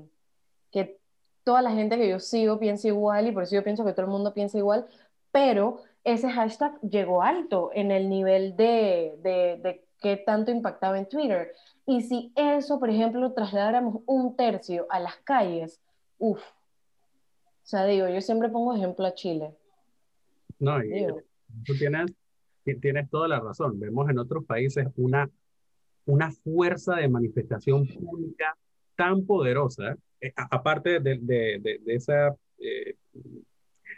que 0.72 0.98
toda 1.44 1.62
la 1.62 1.72
gente 1.72 1.98
que 1.98 2.10
yo 2.10 2.20
sigo 2.20 2.60
piensa 2.60 2.88
igual 2.88 3.28
y 3.28 3.32
por 3.32 3.44
eso 3.44 3.56
yo 3.56 3.64
pienso 3.64 3.86
que 3.86 3.94
todo 3.94 4.06
el 4.06 4.12
mundo 4.12 4.34
piensa 4.34 4.58
igual, 4.58 4.88
pero 5.32 5.82
ese 6.04 6.30
hashtag 6.30 6.80
llegó 6.82 7.22
alto 7.22 7.72
en 7.74 7.92
el 7.92 8.10
nivel 8.10 8.56
de, 8.56 9.16
de, 9.22 9.60
de 9.62 9.86
qué 10.02 10.18
tanto 10.18 10.52
impactaba 10.52 10.98
en 10.98 11.08
Twitter. 11.08 11.54
Y 11.86 12.02
si 12.02 12.32
eso, 12.36 12.80
por 12.80 12.90
ejemplo, 12.90 13.34
trasladáramos 13.34 14.02
un 14.06 14.36
tercio 14.36 14.86
a 14.90 15.00
las 15.00 15.16
calles, 15.18 15.82
uff. 16.18 16.42
O 16.42 17.66
sea, 17.66 17.86
digo, 17.86 18.08
yo 18.10 18.22
siempre 18.22 18.50
pongo 18.50 18.74
ejemplo 18.76 19.06
a 19.06 19.14
Chile. 19.14 19.56
No, 20.60 20.84
y 20.84 21.08
tú 21.66 21.74
tienes, 21.78 22.12
tienes 22.82 23.10
toda 23.10 23.28
la 23.28 23.40
razón. 23.40 23.80
Vemos 23.80 24.10
en 24.10 24.20
otros 24.20 24.46
países 24.46 24.88
una, 24.96 25.30
una 26.06 26.32
fuerza 26.32 26.96
de 26.96 27.10
manifestación 27.10 27.88
pública 27.88 28.56
tan 28.96 29.26
poderosa, 29.26 29.96
eh, 30.22 30.32
aparte 30.36 31.00
de, 31.00 31.18
de, 31.22 31.60
de, 31.60 31.96
esa, 31.96 32.36
eh, 32.60 32.96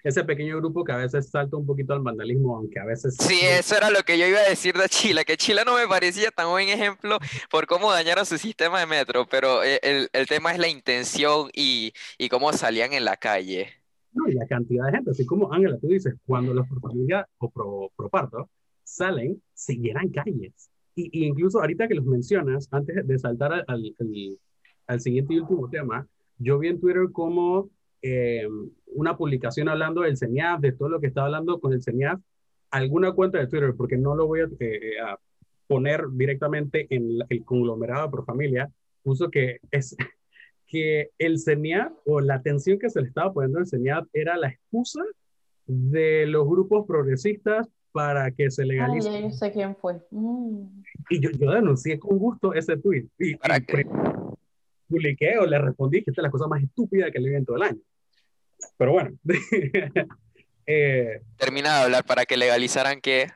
ese 0.04 0.24
pequeño 0.24 0.58
grupo 0.58 0.84
que 0.84 0.94
a 0.94 0.98
veces 0.98 1.30
salta 1.30 1.58
un 1.58 1.66
poquito 1.66 1.94
al 1.94 2.02
vandalismo, 2.02 2.56
aunque 2.56 2.80
a 2.80 2.86
veces... 2.86 3.16
Sí, 3.20 3.40
eso 3.42 3.76
era 3.76 3.90
lo 3.90 4.04
que 4.04 4.18
yo 4.18 4.26
iba 4.26 4.40
a 4.40 4.50
decir 4.50 4.76
de 4.76 4.88
Chile, 4.88 5.26
que 5.26 5.38
Chile 5.38 5.64
no 5.66 5.76
me 5.76 5.88
parecía 5.88 6.32
tan 6.32 6.50
buen 6.50 6.70
ejemplo 6.70 7.18
por 7.52 7.68
cómo 7.68 7.92
dañaron 7.92 8.26
su 8.26 8.38
sistema 8.38 8.80
de 8.80 8.86
metro, 8.86 9.28
pero 9.30 9.64
eh, 9.64 9.80
el, 9.84 10.10
el 10.14 10.28
tema 10.28 10.54
es 10.54 10.60
la 10.60 10.68
intención 10.68 11.50
y, 11.54 11.94
y 12.18 12.30
cómo 12.30 12.54
salían 12.54 12.94
en 12.94 13.06
la 13.06 13.18
calle. 13.18 13.68
No, 14.14 14.30
y 14.30 14.34
la 14.34 14.48
cantidad 14.48 14.86
de 14.86 14.92
gente, 14.94 15.12
así 15.12 15.26
como 15.26 15.52
Ángela, 15.52 15.78
tú 15.78 15.88
dices, 15.88 16.16
cuando 16.26 16.54
los 16.54 16.66
pro 16.70 16.80
familia 16.80 17.28
o 17.38 17.50
pro, 17.50 17.92
pro 17.98 18.10
parto 18.10 18.50
salen, 18.86 19.42
se 19.54 19.76
llenan 19.76 20.10
calles. 20.10 20.72
Y, 20.96 21.10
y, 21.12 21.26
incluso 21.26 21.60
ahorita 21.60 21.90
que 21.90 21.96
los 21.96 22.06
mencionas, 22.06 22.70
antes 22.72 23.06
de 23.06 23.20
saltar 23.20 23.52
al, 23.54 23.66
al, 23.68 24.40
al 24.88 25.02
siguiente 25.02 25.34
y 25.34 25.40
último 25.40 25.70
tema, 25.70 26.08
yo 26.38 26.58
vi 26.60 26.70
en 26.70 26.80
Twitter 26.80 27.08
como 27.12 27.70
eh, 28.02 28.48
una 28.88 29.18
publicación 29.18 29.68
hablando 29.68 30.02
del 30.02 30.18
CENIAF, 30.18 30.62
de 30.62 30.72
todo 30.72 30.90
lo 30.90 31.00
que 31.02 31.08
está 31.08 31.26
hablando 31.26 31.60
con 31.60 31.74
el 31.74 31.84
CENIAF, 31.84 32.22
alguna 32.72 33.12
cuenta 33.14 33.40
de 33.40 33.48
Twitter, 33.48 33.74
porque 33.76 33.98
no 33.98 34.16
lo 34.16 34.28
voy 34.28 34.42
a, 34.42 34.48
eh, 34.60 35.00
a 35.04 35.20
poner 35.68 36.06
directamente 36.12 36.88
en 36.90 37.20
el 37.30 37.44
conglomerado 37.44 38.12
por 38.12 38.26
familia, 38.26 38.72
puso 39.04 39.30
que 39.30 39.60
es 39.72 39.96
que 40.68 41.10
el 41.18 41.40
CENIAF 41.40 41.94
o 42.06 42.22
la 42.22 42.36
atención 42.36 42.80
que 42.80 42.90
se 42.90 43.02
le 43.02 43.08
estaba 43.08 43.34
poniendo 43.34 43.60
al 43.60 43.68
CENIAF 43.68 44.08
era 44.14 44.38
la 44.38 44.50
excusa 44.50 45.02
de 45.66 46.28
los 46.28 46.48
grupos 46.48 46.86
progresistas 46.86 47.68
para 47.96 48.30
que 48.30 48.52
se 48.52 48.66
legalice. 48.66 49.08
Ay, 49.08 49.24
yo 49.24 49.30
sé 49.30 49.54
quién 49.54 49.74
fue. 49.74 50.02
Mm. 50.12 50.84
Y 51.10 51.22
yo, 51.22 51.30
yo, 51.32 51.52
denuncié 51.52 51.98
con 51.98 52.18
gusto 52.20 52.54
ese 52.54 52.76
tweet. 52.76 53.06
Y, 53.18 53.38
¿Para 53.38 53.62
qué? 53.62 53.86
publiqué 54.90 55.38
o 55.38 55.46
le 55.46 55.58
respondí 55.58 56.04
que 56.04 56.12
esta 56.12 56.22
es 56.22 56.24
la 56.24 56.30
cosa 56.30 56.48
más 56.48 56.62
estúpida 56.62 57.10
que 57.10 57.20
le 57.20 57.38
en 57.38 57.46
todo 57.46 57.56
el 57.56 57.64
año. 57.64 57.80
Pero 58.78 58.92
bueno. 58.92 59.18
eh, 60.68 61.22
Termina 61.38 61.78
de 61.78 61.84
hablar 61.86 62.04
para 62.04 62.26
que 62.26 62.36
legalizaran 62.36 63.00
qué. 63.00 63.30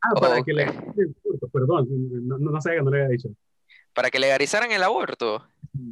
Ah, 0.00 0.20
para 0.20 0.40
que 0.42 0.52
legalizaran 0.52 1.16
Perdón, 1.52 1.88
no, 2.28 2.38
no 2.38 2.60
sabía 2.60 2.78
que 2.78 2.84
no 2.84 2.90
le 2.92 3.02
había 3.02 3.10
dicho. 3.10 3.28
Para 3.92 4.08
que 4.10 4.20
legalizaran 4.20 4.70
el 4.70 4.84
aborto. 4.84 5.44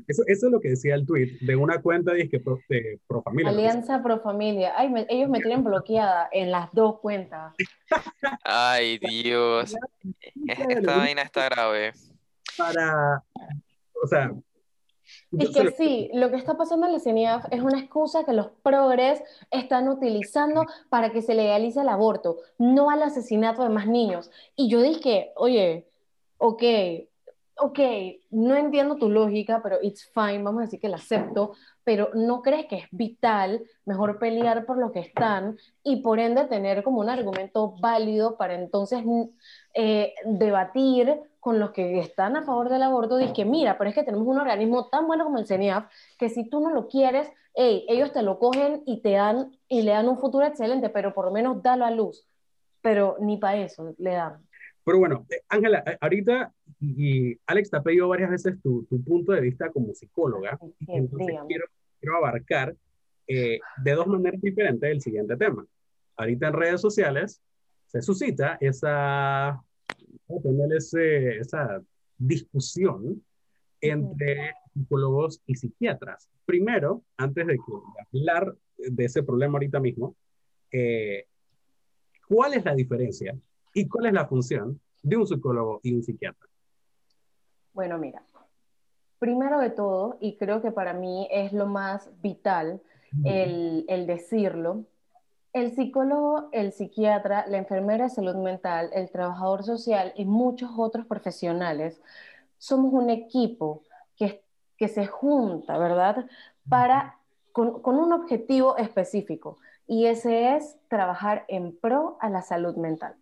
Eso, 0.06 0.22
eso, 0.26 0.46
es 0.46 0.52
lo 0.52 0.60
que 0.60 0.70
decía 0.70 0.94
el 0.94 1.06
tweet 1.06 1.38
de 1.40 1.56
una 1.56 1.80
cuenta 1.80 2.12
de, 2.12 2.28
que 2.28 2.40
pro, 2.40 2.58
de 2.68 3.00
Pro 3.06 3.22
Familia. 3.22 3.50
Alianza 3.50 4.02
Pro 4.02 4.20
Familia. 4.20 4.72
Ay, 4.76 4.88
me, 4.88 5.06
ellos 5.08 5.28
me 5.28 5.40
tienen 5.40 5.64
bloqueada 5.64 6.28
en 6.32 6.50
las 6.50 6.72
dos 6.72 7.00
cuentas. 7.00 7.54
Ay, 8.44 8.98
Dios. 8.98 9.74
Esta 10.46 10.96
vaina 10.96 11.22
está 11.22 11.48
grave. 11.48 11.92
Para, 12.56 13.22
o 14.02 14.06
sea... 14.06 14.32
Es 15.38 15.50
que 15.50 15.70
sí, 15.72 16.10
lo 16.12 16.30
que 16.30 16.36
está 16.36 16.56
pasando 16.56 16.86
en 16.86 16.92
la 16.92 17.00
CENIAF 17.00 17.46
es 17.50 17.62
una 17.62 17.78
excusa 17.78 18.24
que 18.24 18.32
los 18.32 18.50
progres 18.62 19.22
están 19.50 19.88
utilizando 19.88 20.66
para 20.90 21.12
que 21.12 21.22
se 21.22 21.34
legalice 21.34 21.80
el 21.80 21.88
aborto, 21.88 22.38
no 22.58 22.90
al 22.90 23.02
asesinato 23.02 23.62
de 23.62 23.70
más 23.70 23.86
niños. 23.86 24.30
Y 24.54 24.68
yo 24.68 24.82
dije, 24.82 25.32
oye, 25.36 25.86
ok, 26.36 26.62
ok, 27.58 27.78
no 28.30 28.54
entiendo 28.54 28.96
tu 28.96 29.10
lógica, 29.10 29.60
pero 29.62 29.78
it's 29.82 30.10
fine, 30.12 30.42
vamos 30.42 30.60
a 30.60 30.64
decir 30.64 30.80
que 30.80 30.88
la 30.88 30.96
acepto, 30.96 31.52
pero 31.84 32.10
no 32.14 32.42
crees 32.42 32.66
que 32.66 32.76
es 32.76 32.84
vital 32.90 33.62
mejor 33.84 34.18
pelear 34.18 34.64
por 34.64 34.78
lo 34.78 34.92
que 34.92 35.00
están 35.00 35.56
y 35.82 35.96
por 36.02 36.20
ende 36.20 36.44
tener 36.44 36.82
como 36.82 37.00
un 37.00 37.10
argumento 37.10 37.74
válido 37.80 38.36
para 38.36 38.54
entonces 38.54 39.02
eh, 39.74 40.14
debatir 40.24 41.20
con 41.40 41.58
los 41.58 41.70
que 41.70 41.98
están 42.00 42.36
a 42.36 42.42
favor 42.42 42.68
del 42.68 42.82
aborto, 42.82 43.16
dice 43.16 43.32
que 43.32 43.44
mira, 43.44 43.78
pero 43.78 43.90
es 43.90 43.94
que 43.94 44.02
tenemos 44.02 44.26
un 44.26 44.38
organismo 44.38 44.88
tan 44.88 45.06
bueno 45.06 45.24
como 45.24 45.38
el 45.38 45.46
CENIAF 45.46 45.86
que 46.18 46.28
si 46.28 46.48
tú 46.48 46.60
no 46.60 46.70
lo 46.70 46.88
quieres, 46.88 47.30
hey, 47.54 47.84
ellos 47.88 48.12
te 48.12 48.22
lo 48.22 48.38
cogen 48.38 48.82
y 48.86 49.02
te 49.02 49.12
dan 49.12 49.56
y 49.68 49.82
le 49.82 49.92
dan 49.92 50.08
un 50.08 50.18
futuro 50.18 50.46
excelente, 50.46 50.90
pero 50.90 51.14
por 51.14 51.24
lo 51.24 51.30
menos 51.32 51.62
dalo 51.62 51.84
a 51.84 51.90
luz. 51.90 52.26
Pero 52.80 53.16
ni 53.20 53.36
para 53.36 53.56
eso 53.56 53.94
le 53.98 54.12
dan. 54.12 54.47
Pero 54.88 55.00
bueno, 55.00 55.26
eh, 55.28 55.42
Ángela, 55.50 55.84
eh, 55.86 55.98
ahorita, 56.00 56.50
y 56.80 57.38
Alex 57.44 57.68
te 57.68 57.76
ha 57.76 57.82
pedido 57.82 58.08
varias 58.08 58.30
veces 58.30 58.54
tu, 58.62 58.84
tu 58.84 59.04
punto 59.04 59.32
de 59.32 59.42
vista 59.42 59.70
como 59.70 59.92
psicóloga, 59.92 60.58
sí, 60.78 60.86
entonces 60.88 61.36
quiero, 61.46 61.66
quiero, 62.00 62.16
abarcar 62.16 62.74
eh, 63.26 63.60
de 63.84 63.92
dos 63.92 64.06
maneras 64.06 64.40
diferentes 64.40 64.90
el 64.90 65.02
siguiente 65.02 65.36
tema. 65.36 65.66
Ahorita 66.16 66.48
en 66.48 66.54
redes 66.54 66.80
sociales 66.80 67.42
se 67.86 68.00
suscita 68.00 68.56
esa, 68.62 69.62
ese, 70.74 71.36
esa 71.36 71.82
discusión 72.16 73.22
entre 73.82 74.54
psicólogos 74.72 75.42
y 75.44 75.54
psiquiatras. 75.54 76.30
Primero, 76.46 77.02
antes 77.18 77.46
de, 77.46 77.56
que, 77.56 78.08
hablar 78.10 78.56
de 78.78 79.04
ese 79.04 79.22
problema 79.22 79.56
ahorita 79.56 79.80
mismo, 79.80 80.16
eh, 80.72 81.26
¿cuál 82.26 82.54
es 82.54 82.64
la 82.64 82.74
diferencia 82.74 83.38
¿Y 83.74 83.88
cuál 83.88 84.06
es 84.06 84.12
la 84.12 84.26
función 84.26 84.80
de 85.02 85.16
un 85.16 85.26
psicólogo 85.26 85.80
y 85.82 85.94
un 85.94 86.02
psiquiatra? 86.02 86.48
Bueno, 87.72 87.98
mira, 87.98 88.22
primero 89.18 89.58
de 89.60 89.70
todo, 89.70 90.16
y 90.20 90.36
creo 90.36 90.62
que 90.62 90.72
para 90.72 90.92
mí 90.92 91.28
es 91.30 91.52
lo 91.52 91.66
más 91.66 92.10
vital 92.20 92.80
el, 93.24 93.84
el 93.88 94.06
decirlo, 94.06 94.84
el 95.52 95.74
psicólogo, 95.74 96.48
el 96.52 96.72
psiquiatra, 96.72 97.46
la 97.48 97.58
enfermera 97.58 98.04
de 98.04 98.10
salud 98.10 98.36
mental, 98.36 98.90
el 98.92 99.10
trabajador 99.10 99.64
social 99.64 100.12
y 100.16 100.24
muchos 100.24 100.70
otros 100.76 101.06
profesionales 101.06 102.00
somos 102.58 102.92
un 102.92 103.10
equipo 103.10 103.82
que, 104.16 104.42
que 104.76 104.88
se 104.88 105.06
junta, 105.06 105.78
¿verdad? 105.78 106.26
Para, 106.68 107.18
con, 107.52 107.80
con, 107.80 107.96
un 107.96 108.12
objetivo 108.12 108.76
específico 108.76 109.58
y 109.86 110.06
ese 110.06 110.56
es 110.56 110.76
trabajar 110.88 111.44
en 111.48 111.74
pro 111.74 112.18
a 112.20 112.28
la 112.28 112.42
salud 112.42 112.76
mental. 112.76 113.14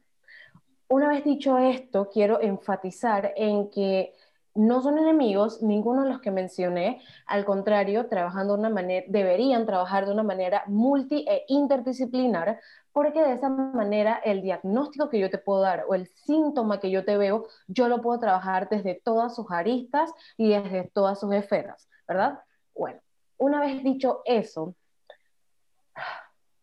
Una 0.89 1.09
vez 1.09 1.25
dicho 1.25 1.59
esto, 1.59 2.09
quiero 2.11 2.41
enfatizar 2.41 3.33
en 3.37 3.71
que 3.71 4.15
no 4.55 4.81
son 4.83 4.99
enemigos 4.99 5.63
ninguno 5.63 6.05
de 6.05 6.11
los 6.11 6.21
que 6.21 6.31
mencioné, 6.31 7.03
al 7.27 7.45
contrario, 7.45 8.07
trabajando 8.07 8.55
de 8.55 8.61
una 8.61 8.71
manera, 8.71 9.07
deberían 9.09 9.67
trabajar 9.67 10.07
de 10.07 10.13
una 10.13 10.23
manera 10.23 10.63
multi 10.67 11.25
e 11.29 11.45
interdisciplinar, 11.49 12.61
porque 12.93 13.23
de 13.23 13.35
esa 13.35 13.49
manera 13.49 14.21
el 14.25 14.43
diagnóstico 14.43 15.11
que 15.11 15.19
yo 15.19 15.29
te 15.29 15.39
puedo 15.39 15.61
dar 15.61 15.85
o 15.89 15.95
el 15.95 16.07
síntoma 16.07 16.81
que 16.81 16.91
yo 16.91 17.05
te 17.05 17.19
veo, 17.19 17.47
yo 17.67 17.89
lo 17.89 18.01
puedo 18.01 18.19
trabajar 18.19 18.69
desde 18.69 18.95
todas 18.95 19.35
sus 19.35 19.51
aristas 19.51 20.11
y 20.37 20.51
desde 20.51 20.85
todas 20.85 21.21
sus 21.21 21.33
esferas, 21.35 21.89
¿verdad? 22.09 22.41
Bueno, 22.75 23.01
una 23.39 23.61
vez 23.61 23.83
dicho 23.83 24.23
eso, 24.25 24.75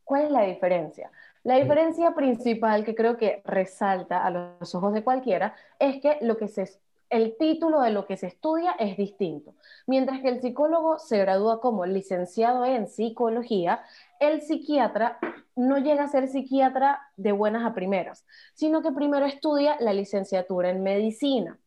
¿cuál 0.04 0.24
es 0.24 0.32
la 0.32 0.42
diferencia? 0.44 1.12
La 1.44 1.56
diferencia 1.56 2.16
principal 2.16 2.86
que 2.86 2.96
creo 2.96 3.18
que 3.18 3.42
resalta 3.46 4.26
a 4.26 4.32
los 4.32 4.76
ojos 4.76 4.94
de 4.94 5.04
cualquiera 5.04 5.56
es 5.78 6.02
que 6.02 6.18
lo 6.22 6.38
que 6.38 6.48
se, 6.48 6.70
el 7.10 7.38
título 7.38 7.82
de 7.82 7.92
lo 7.92 8.08
que 8.08 8.18
se 8.18 8.28
estudia 8.28 8.72
es 8.80 8.98
distinto. 8.98 9.54
Mientras 9.86 10.22
que 10.22 10.30
el 10.30 10.42
psicólogo 10.42 10.98
se 11.00 11.20
gradúa 11.20 11.62
como 11.62 11.86
licenciado 11.86 12.66
en 12.66 12.88
psicología, 12.88 13.84
el 14.20 14.42
psiquiatra 14.42 15.20
no 15.56 15.78
llega 15.78 16.06
a 16.06 16.08
ser 16.08 16.28
psiquiatra 16.28 17.02
de 17.18 17.32
buenas 17.32 17.66
a 17.66 17.76
primeras, 17.76 18.26
sino 18.56 18.82
que 18.82 18.92
primero 18.92 19.28
estudia 19.28 19.78
la 19.80 19.94
licenciatura 19.94 20.72
en 20.72 20.82
medicina. 20.82 21.60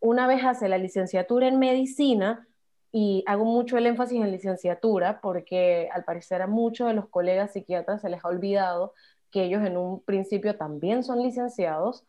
Una 0.00 0.26
vez 0.26 0.42
hace 0.42 0.68
la 0.70 0.78
licenciatura 0.78 1.48
en 1.48 1.58
medicina, 1.58 2.47
y 2.90 3.22
hago 3.26 3.44
mucho 3.44 3.76
el 3.76 3.86
énfasis 3.86 4.20
en 4.20 4.30
licenciatura 4.30 5.20
porque 5.20 5.88
al 5.92 6.04
parecer 6.04 6.42
a 6.42 6.46
muchos 6.46 6.88
de 6.88 6.94
los 6.94 7.08
colegas 7.08 7.52
psiquiatras 7.52 8.00
se 8.00 8.08
les 8.08 8.24
ha 8.24 8.28
olvidado 8.28 8.94
que 9.30 9.44
ellos 9.44 9.64
en 9.66 9.76
un 9.76 10.02
principio 10.02 10.56
también 10.56 11.02
son 11.02 11.22
licenciados, 11.22 12.06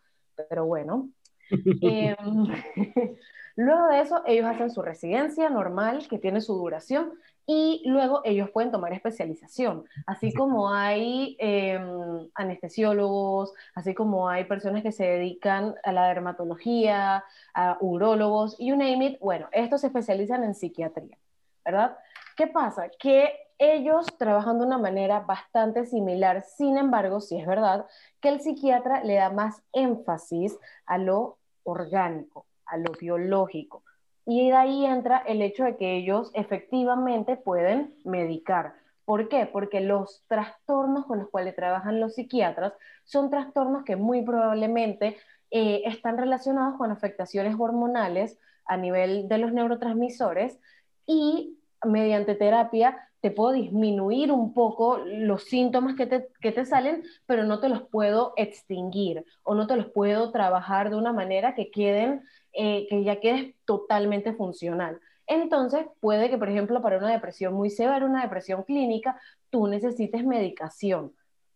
pero 0.49 0.65
bueno. 0.65 1.09
Em, 1.81 2.15
luego 3.55 3.87
de 3.87 4.01
eso, 4.01 4.21
ellos 4.25 4.45
hacen 4.45 4.69
su 4.69 4.81
residencia 4.81 5.49
normal, 5.49 6.07
que 6.07 6.19
tiene 6.19 6.41
su 6.41 6.53
duración, 6.53 7.13
y 7.51 7.81
luego 7.85 8.21
ellos 8.25 8.51
pueden 8.51 8.69
tomar 8.69 8.93
especialización, 8.93 9.83
así 10.05 10.31
como 10.31 10.71
hay 10.71 11.35
em, 11.39 12.29
anestesiólogos, 12.35 13.55
así 13.73 13.95
como 13.95 14.29
hay 14.29 14.43
personas 14.43 14.83
que 14.83 14.91
se 14.91 15.03
dedican 15.03 15.73
a 15.83 15.91
la 15.91 16.09
dermatología, 16.09 17.23
a 17.55 17.77
urólogos, 17.81 18.55
you 18.59 18.75
name 18.75 19.03
it, 19.03 19.19
bueno, 19.19 19.47
estos 19.51 19.81
se 19.81 19.87
especializan 19.87 20.43
en 20.43 20.53
psiquiatría, 20.53 21.17
¿verdad? 21.65 21.97
¿Qué 22.37 22.45
pasa? 22.45 22.87
Que 22.99 23.33
ellos 23.57 24.05
trabajan 24.19 24.59
de 24.59 24.67
una 24.67 24.77
manera 24.77 25.21
bastante 25.21 25.87
similar, 25.87 26.43
sin 26.43 26.77
embargo, 26.77 27.19
sí 27.19 27.39
es 27.39 27.47
verdad 27.47 27.87
que 28.21 28.29
el 28.29 28.41
psiquiatra 28.41 29.03
le 29.03 29.15
da 29.15 29.31
más 29.31 29.63
énfasis 29.73 30.55
a 30.85 30.99
lo 30.99 31.39
orgánico, 31.63 32.45
a 32.67 32.77
lo 32.77 32.91
biológico. 32.91 33.81
Y 34.31 34.47
de 34.47 34.55
ahí 34.55 34.85
entra 34.85 35.23
el 35.25 35.41
hecho 35.41 35.63
de 35.63 35.75
que 35.75 35.95
ellos 35.95 36.29
efectivamente 36.35 37.35
pueden 37.35 37.95
medicar. 38.05 38.75
¿Por 39.03 39.27
qué? 39.27 39.49
Porque 39.51 39.81
los 39.81 40.23
trastornos 40.27 41.07
con 41.07 41.17
los 41.17 41.29
cuales 41.29 41.55
trabajan 41.55 41.99
los 41.99 42.13
psiquiatras 42.13 42.73
son 43.05 43.31
trastornos 43.31 43.83
que 43.85 43.95
muy 43.95 44.21
probablemente 44.21 45.17
eh, 45.49 45.81
están 45.85 46.19
relacionados 46.19 46.77
con 46.77 46.91
afectaciones 46.91 47.55
hormonales 47.57 48.37
a 48.65 48.77
nivel 48.77 49.27
de 49.29 49.39
los 49.39 49.51
neurotransmisores 49.51 50.59
y 51.07 51.57
mediante 51.83 52.35
terapia 52.35 53.09
te 53.21 53.31
puedo 53.31 53.53
disminuir 53.53 54.31
un 54.31 54.53
poco 54.53 54.99
los 55.05 55.45
síntomas 55.45 55.95
que 55.95 56.05
te, 56.05 56.27
que 56.39 56.51
te, 56.51 56.65
salen, 56.65 57.03
pero 57.25 57.45
no 57.45 57.59
te 57.59 57.67
los 57.67 57.81
puedo 57.81 58.33
extinguir 58.37 59.25
o 59.41 59.55
no 59.55 59.65
te 59.65 59.75
los 59.75 59.87
puedo 59.87 60.31
trabajar 60.31 60.91
de 60.91 60.97
una 60.97 61.13
manera 61.13 61.55
que 61.55 61.71
queden 61.71 62.21
eh, 62.53 62.87
que 62.89 63.03
ya 63.03 63.19
quedes 63.19 63.55
totalmente 63.65 64.33
funcional. 64.33 64.99
Entonces, 65.27 65.85
puede 65.99 66.29
que, 66.29 66.37
por 66.37 66.49
ejemplo, 66.49 66.81
para 66.81 66.97
una 66.97 67.11
depresión 67.11 67.53
muy 67.53 67.69
severa, 67.69 68.05
una 68.05 68.23
depresión 68.23 68.63
clínica, 68.63 69.19
tú 69.51 69.67
necesites 69.67 70.25
medicación. 70.25 71.13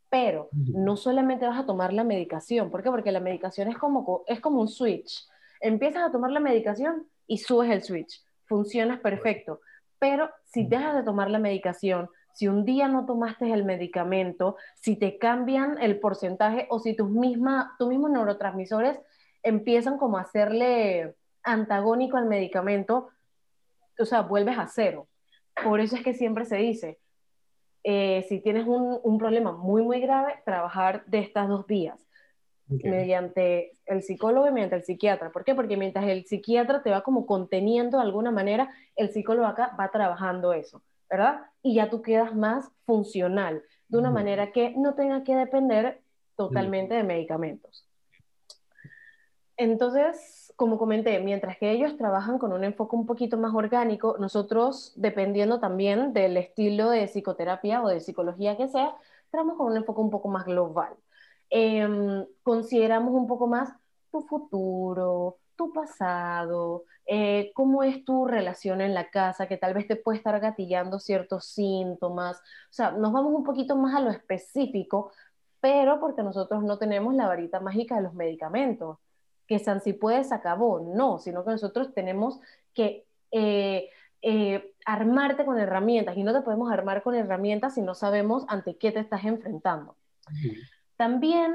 Pero 0.09 0.49
no 0.51 0.95
solamente 0.95 1.47
vas 1.47 1.59
a 1.59 1.65
tomar 1.65 1.91
la 1.91 2.03
medicación. 2.03 2.69
¿Por 2.69 2.83
qué? 2.83 2.91
Porque 2.91 3.11
la 3.11 3.19
medicación 3.19 3.67
es 3.67 3.77
como, 3.77 4.23
es 4.27 4.39
como 4.39 4.61
un 4.61 4.67
switch. 4.67 5.27
Empiezas 5.59 6.03
a 6.03 6.11
tomar 6.11 6.29
la 6.29 6.39
medicación 6.39 7.07
y 7.25 7.39
subes 7.39 7.71
el 7.71 7.81
switch. 7.81 8.21
funcionas 8.45 8.99
perfecto. 8.99 9.61
Pero 9.97 10.29
si 10.45 10.65
dejas 10.65 10.95
de 10.95 11.03
tomar 11.03 11.31
la 11.31 11.39
medicación, 11.39 12.09
si 12.33 12.47
un 12.47 12.65
día 12.65 12.87
no 12.87 13.05
tomaste 13.05 13.51
el 13.51 13.63
medicamento, 13.63 14.57
si 14.75 14.95
te 14.97 15.17
cambian 15.17 15.81
el 15.81 15.99
porcentaje 15.99 16.67
o 16.69 16.79
si 16.79 16.95
tus, 16.95 17.09
misma, 17.09 17.75
tus 17.79 17.87
mismos 17.87 18.11
neurotransmisores 18.11 18.99
empiezan 19.43 19.97
como 19.97 20.17
a 20.17 20.21
hacerle 20.21 21.15
antagónico 21.43 22.17
al 22.17 22.25
medicamento, 22.25 23.09
o 23.99 24.05
sea, 24.05 24.21
vuelves 24.21 24.57
a 24.57 24.67
cero. 24.67 25.07
Por 25.63 25.79
eso 25.79 25.95
es 25.95 26.03
que 26.03 26.13
siempre 26.13 26.45
se 26.45 26.57
dice, 26.57 26.99
eh, 27.83 28.25
si 28.29 28.39
tienes 28.39 28.65
un, 28.65 28.99
un, 29.03 29.17
problema 29.17 29.51
muy, 29.51 29.83
muy 29.83 29.99
grave, 29.99 30.41
trabajar 30.45 31.05
de 31.05 31.19
estas 31.19 31.47
dos 31.49 31.67
vías, 31.67 31.99
mediante 32.67 33.73
el 33.85 34.01
psicólogo 34.01 34.47
y 34.47 34.51
mediante 34.51 34.77
el 34.77 34.83
psiquiatra. 34.83 35.31
¿Por 35.31 35.43
qué? 35.43 35.53
Porque 35.53 35.77
mientras 35.77 36.05
el 36.05 36.25
psiquiatra 36.25 36.81
te 36.81 36.89
va 36.89 37.01
como 37.01 37.25
conteniendo 37.25 37.97
de 37.97 38.03
alguna 38.03 38.31
manera, 38.31 38.69
el 38.95 39.09
psicólogo 39.09 39.47
acá 39.47 39.75
va 39.79 39.91
trabajando 39.91 40.53
eso, 40.53 40.81
¿verdad? 41.09 41.41
Y 41.61 41.75
ya 41.75 41.89
tú 41.89 42.01
quedas 42.01 42.33
más 42.33 42.71
funcional, 42.85 43.61
de 43.89 43.97
una 43.97 44.09
manera 44.09 44.51
que 44.51 44.71
no 44.75 44.95
tenga 44.95 45.23
que 45.23 45.35
depender 45.35 46.01
totalmente 46.35 46.95
de 46.95 47.03
medicamentos. 47.03 47.85
Entonces, 49.57 50.51
como 50.55 50.77
comenté, 50.77 51.19
mientras 51.19 51.57
que 51.57 51.71
ellos 51.71 51.95
trabajan 51.97 52.39
con 52.39 52.53
un 52.53 52.63
enfoque 52.63 52.95
un 52.95 53.05
poquito 53.05 53.37
más 53.37 53.53
orgánico, 53.53 54.17
nosotros, 54.19 54.93
dependiendo 54.95 55.59
también 55.59 56.13
del 56.13 56.37
estilo 56.37 56.89
de 56.89 57.07
psicoterapia 57.07 57.83
o 57.83 57.87
de 57.87 57.99
psicología 57.99 58.57
que 58.57 58.67
sea, 58.67 58.95
trabajamos 59.29 59.57
con 59.57 59.67
un 59.71 59.77
enfoque 59.77 60.01
un 60.01 60.09
poco 60.09 60.27
más 60.29 60.45
global. 60.45 60.95
Em, 61.49 62.25
consideramos 62.43 63.13
un 63.13 63.27
poco 63.27 63.47
más 63.47 63.69
tu 64.11 64.21
futuro, 64.21 65.37
tu 65.55 65.71
pasado, 65.71 66.85
eh, 67.05 67.51
cómo 67.53 67.83
es 67.83 68.03
tu 68.05 68.25
relación 68.25 68.81
en 68.81 68.93
la 68.93 69.09
casa, 69.09 69.47
que 69.47 69.57
tal 69.57 69.73
vez 69.73 69.87
te 69.87 69.95
puede 69.95 70.17
estar 70.17 70.39
gatillando 70.39 70.99
ciertos 70.99 71.45
síntomas. 71.45 72.37
O 72.39 72.73
sea, 72.73 72.91
nos 72.91 73.11
vamos 73.13 73.33
un 73.33 73.43
poquito 73.43 73.75
más 73.75 73.95
a 73.95 73.99
lo 74.01 74.09
específico, 74.11 75.11
pero 75.59 75.99
porque 75.99 76.23
nosotros 76.23 76.63
no 76.63 76.77
tenemos 76.79 77.13
la 77.13 77.27
varita 77.27 77.59
mágica 77.59 77.95
de 77.97 78.03
los 78.03 78.13
medicamentos 78.13 78.97
que 79.53 79.63
San 79.63 79.81
si 79.81 79.93
puede 79.93 80.23
se 80.23 80.33
acabó, 80.33 80.79
no, 80.79 81.19
sino 81.19 81.45
que 81.45 81.51
nosotros 81.51 81.93
tenemos 81.93 82.39
que 82.73 83.05
eh, 83.29 83.89
eh, 84.23 84.73
armarte 84.83 85.45
con 85.45 85.59
herramientas 85.59 86.17
y 86.17 86.23
no 86.23 86.33
te 86.33 86.41
podemos 86.41 86.71
armar 86.71 87.03
con 87.03 87.13
herramientas 87.13 87.75
si 87.75 87.83
no 87.83 87.93
sabemos 87.93 88.45
ante 88.47 88.77
qué 88.77 88.91
te 88.91 88.99
estás 88.99 89.23
enfrentando. 89.25 89.95
También, 90.97 91.53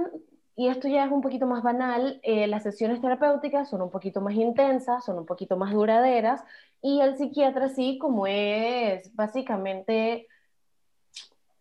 y 0.54 0.68
esto 0.68 0.86
ya 0.86 1.06
es 1.06 1.10
un 1.10 1.22
poquito 1.22 1.46
más 1.46 1.64
banal, 1.64 2.20
eh, 2.22 2.46
las 2.46 2.62
sesiones 2.62 3.00
terapéuticas 3.00 3.68
son 3.68 3.82
un 3.82 3.90
poquito 3.90 4.20
más 4.20 4.34
intensas, 4.34 5.04
son 5.04 5.18
un 5.18 5.26
poquito 5.26 5.56
más 5.56 5.72
duraderas 5.72 6.44
y 6.80 7.00
el 7.00 7.16
psiquiatra 7.16 7.68
sí, 7.68 7.98
como 7.98 8.28
es 8.28 9.12
básicamente 9.16 10.28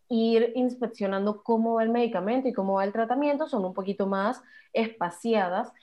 ir 0.10 0.52
inspeccionando 0.56 1.42
cómo 1.42 1.76
va 1.76 1.84
el 1.84 1.90
medicamento 1.90 2.48
y 2.48 2.54
cómo 2.54 2.74
va 2.74 2.84
el 2.84 2.94
tratamiento, 2.94 3.48
son 3.48 3.66
un 3.66 3.74
poquito 3.74 4.06
más 4.06 4.44
espaciadas 4.72 5.74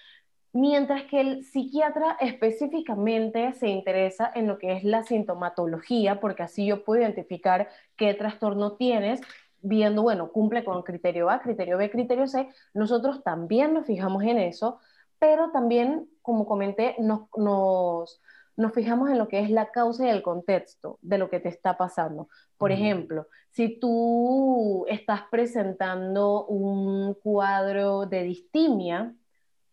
mientras 0.54 1.02
que 1.04 1.20
el 1.20 1.44
psiquiatra 1.44 2.16
específicamente 2.20 3.52
se 3.54 3.68
interesa 3.68 4.30
en 4.34 4.46
lo 4.46 4.56
que 4.56 4.72
es 4.72 4.84
la 4.84 5.02
sintomatología, 5.02 6.20
porque 6.20 6.44
así 6.44 6.64
yo 6.64 6.84
puedo 6.84 7.02
identificar 7.02 7.68
qué 7.96 8.14
trastorno 8.14 8.76
tienes, 8.76 9.20
viendo, 9.60 10.02
bueno, 10.02 10.30
cumple 10.30 10.64
con 10.64 10.82
criterio 10.82 11.28
A, 11.28 11.40
criterio 11.40 11.76
B, 11.76 11.90
criterio 11.90 12.28
C. 12.28 12.48
Nosotros 12.72 13.24
también 13.24 13.74
nos 13.74 13.84
fijamos 13.86 14.22
en 14.22 14.38
eso, 14.38 14.78
pero 15.18 15.50
también, 15.50 16.08
como 16.22 16.46
comenté, 16.46 16.94
nos, 17.00 17.22
nos, 17.36 18.22
nos 18.56 18.72
fijamos 18.72 19.10
en 19.10 19.18
lo 19.18 19.26
que 19.26 19.40
es 19.40 19.50
la 19.50 19.72
causa 19.72 20.06
y 20.06 20.10
el 20.10 20.22
contexto 20.22 20.98
de 21.02 21.18
lo 21.18 21.30
que 21.30 21.40
te 21.40 21.48
está 21.48 21.76
pasando. 21.76 22.28
Por 22.58 22.70
ejemplo, 22.70 23.26
si 23.50 23.80
tú 23.80 24.86
estás 24.88 25.22
presentando 25.32 26.46
un 26.46 27.14
cuadro 27.14 28.06
de 28.06 28.22
distimia, 28.22 29.14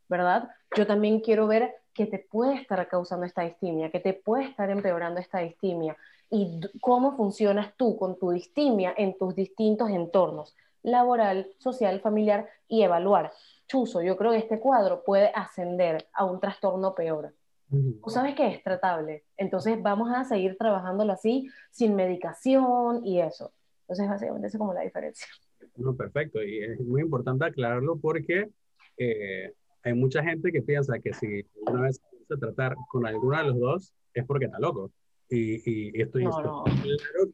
¿verdad? 0.10 0.50
Yo 0.76 0.88
también 0.88 1.20
quiero 1.20 1.48
ver 1.48 1.76
qué 1.94 2.06
te 2.06 2.20
puede 2.20 2.56
estar 2.56 2.88
causando 2.88 3.26
esta 3.26 3.42
distimia, 3.44 3.92
qué 3.92 4.00
te 4.00 4.14
puede 4.14 4.46
estar 4.46 4.70
empeorando 4.70 5.20
esta 5.20 5.40
distimia 5.40 5.98
y 6.30 6.62
cómo 6.80 7.18
funcionas 7.18 7.76
tú 7.76 7.98
con 7.98 8.18
tu 8.18 8.32
distimia 8.32 8.94
en 8.98 9.18
tus 9.18 9.36
distintos 9.36 9.90
entornos, 9.90 10.56
laboral, 10.82 11.52
social, 11.58 12.00
familiar 12.00 12.48
y 12.68 12.84
evaluar. 12.84 13.34
Chuso, 13.68 14.02
yo 14.02 14.16
creo 14.18 14.32
que 14.32 14.38
este 14.38 14.60
cuadro 14.60 15.04
puede 15.04 15.32
ascender 15.36 16.08
a 16.14 16.26
un 16.26 16.40
trastorno 16.40 16.96
peor. 16.96 17.34
Tú 17.70 18.10
sabes 18.10 18.36
que 18.36 18.48
es 18.48 18.62
tratable, 18.64 19.24
entonces 19.38 19.82
vamos 19.82 20.12
a 20.14 20.26
seguir 20.26 20.58
trabajándolo 20.58 21.14
así, 21.14 21.50
sin 21.70 21.96
medicación 21.96 23.06
y 23.06 23.22
eso. 23.22 23.54
Entonces, 23.84 24.10
básicamente, 24.10 24.48
esa 24.48 24.58
es 24.58 24.60
como 24.60 24.74
la 24.74 24.82
diferencia. 24.82 25.28
No, 25.78 25.96
perfecto, 25.96 26.44
y 26.44 26.64
es 26.64 26.82
muy 26.82 27.02
importante 27.02 27.46
aclararlo 27.46 27.98
porque 27.98 28.50
eh, 28.98 29.54
hay 29.84 29.94
mucha 29.94 30.24
gente 30.24 30.52
que 30.52 30.62
piensa 30.62 31.00
que 31.00 31.14
si 31.14 31.46
una 31.68 31.82
vez 31.82 32.02
se 32.28 32.38
tratar 32.38 32.76
con 32.88 33.06
alguno 33.06 33.38
de 33.38 33.44
los 33.46 33.60
dos 33.60 33.94
es 34.14 34.26
porque 34.26 34.46
está 34.46 34.60
loco. 34.60 34.92
Y, 35.30 35.62
y 35.66 36.02
estoy, 36.02 36.24
claro 36.24 36.66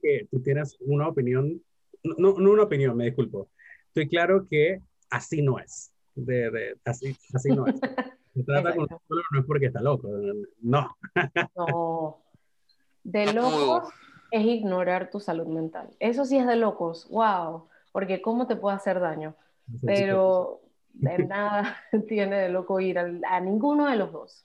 que 0.01 0.27
tú 0.29 0.39
tienes 0.41 0.77
una 0.81 1.07
opinión, 1.07 1.61
no, 2.03 2.33
no 2.37 2.51
una 2.51 2.63
opinión, 2.63 2.95
me 2.95 3.05
disculpo. 3.05 3.49
Estoy 3.87 4.07
claro 4.07 4.47
que 4.47 4.81
así 5.09 5.41
no 5.41 5.57
es. 5.59 5.91
De, 6.13 6.51
de, 6.51 6.75
así, 6.85 7.15
así 7.33 7.49
no 7.49 7.65
es. 7.65 7.75
Se 8.33 8.43
trata 8.43 8.75
con 8.75 8.83
un 8.83 8.99
no 9.31 9.39
es 9.39 9.45
porque 9.47 9.65
está 9.65 9.81
loco. 9.81 10.09
No. 10.61 10.95
no. 11.55 12.21
De 13.03 13.33
locos 13.33 13.89
es 14.29 14.45
ignorar 14.45 15.09
tu 15.09 15.19
salud 15.19 15.47
mental. 15.47 15.89
Eso 15.99 16.23
sí 16.23 16.37
es 16.37 16.45
de 16.45 16.55
locos. 16.55 17.07
Wow. 17.09 17.67
Porque 17.91 18.21
¿cómo 18.21 18.45
te 18.45 18.55
puede 18.55 18.75
hacer 18.75 18.99
daño? 18.99 19.35
Pero 19.83 20.61
nada 20.99 21.83
tiene 22.07 22.37
de 22.37 22.49
loco 22.49 22.79
ir 22.79 22.99
a, 22.99 23.39
ninguno 23.39 23.87
de 23.87 23.95
los 23.95 24.11
dos. 24.11 24.43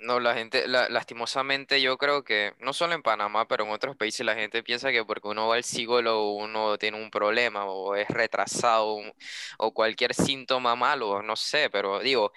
No, 0.00 0.20
la 0.20 0.34
gente, 0.34 0.68
lastimosamente 0.68 1.82
yo 1.82 1.98
creo 1.98 2.22
que, 2.22 2.54
no 2.60 2.72
solo 2.72 2.94
en 2.94 3.02
Panamá, 3.02 3.48
pero 3.48 3.64
en 3.64 3.70
otros 3.70 3.96
países 3.96 4.24
la 4.24 4.36
gente 4.36 4.62
piensa 4.62 4.92
que 4.92 5.04
porque 5.04 5.26
uno 5.26 5.48
va 5.48 5.56
al 5.56 5.64
psicólogo 5.64 6.36
uno 6.36 6.78
tiene 6.78 7.02
un 7.02 7.10
problema 7.10 7.64
o 7.64 7.96
es 7.96 8.06
retrasado 8.06 9.00
o 9.58 9.74
cualquier 9.74 10.14
síntoma 10.14 10.76
malo, 10.76 11.20
no 11.22 11.34
sé, 11.34 11.68
pero 11.68 11.98
digo, 11.98 12.32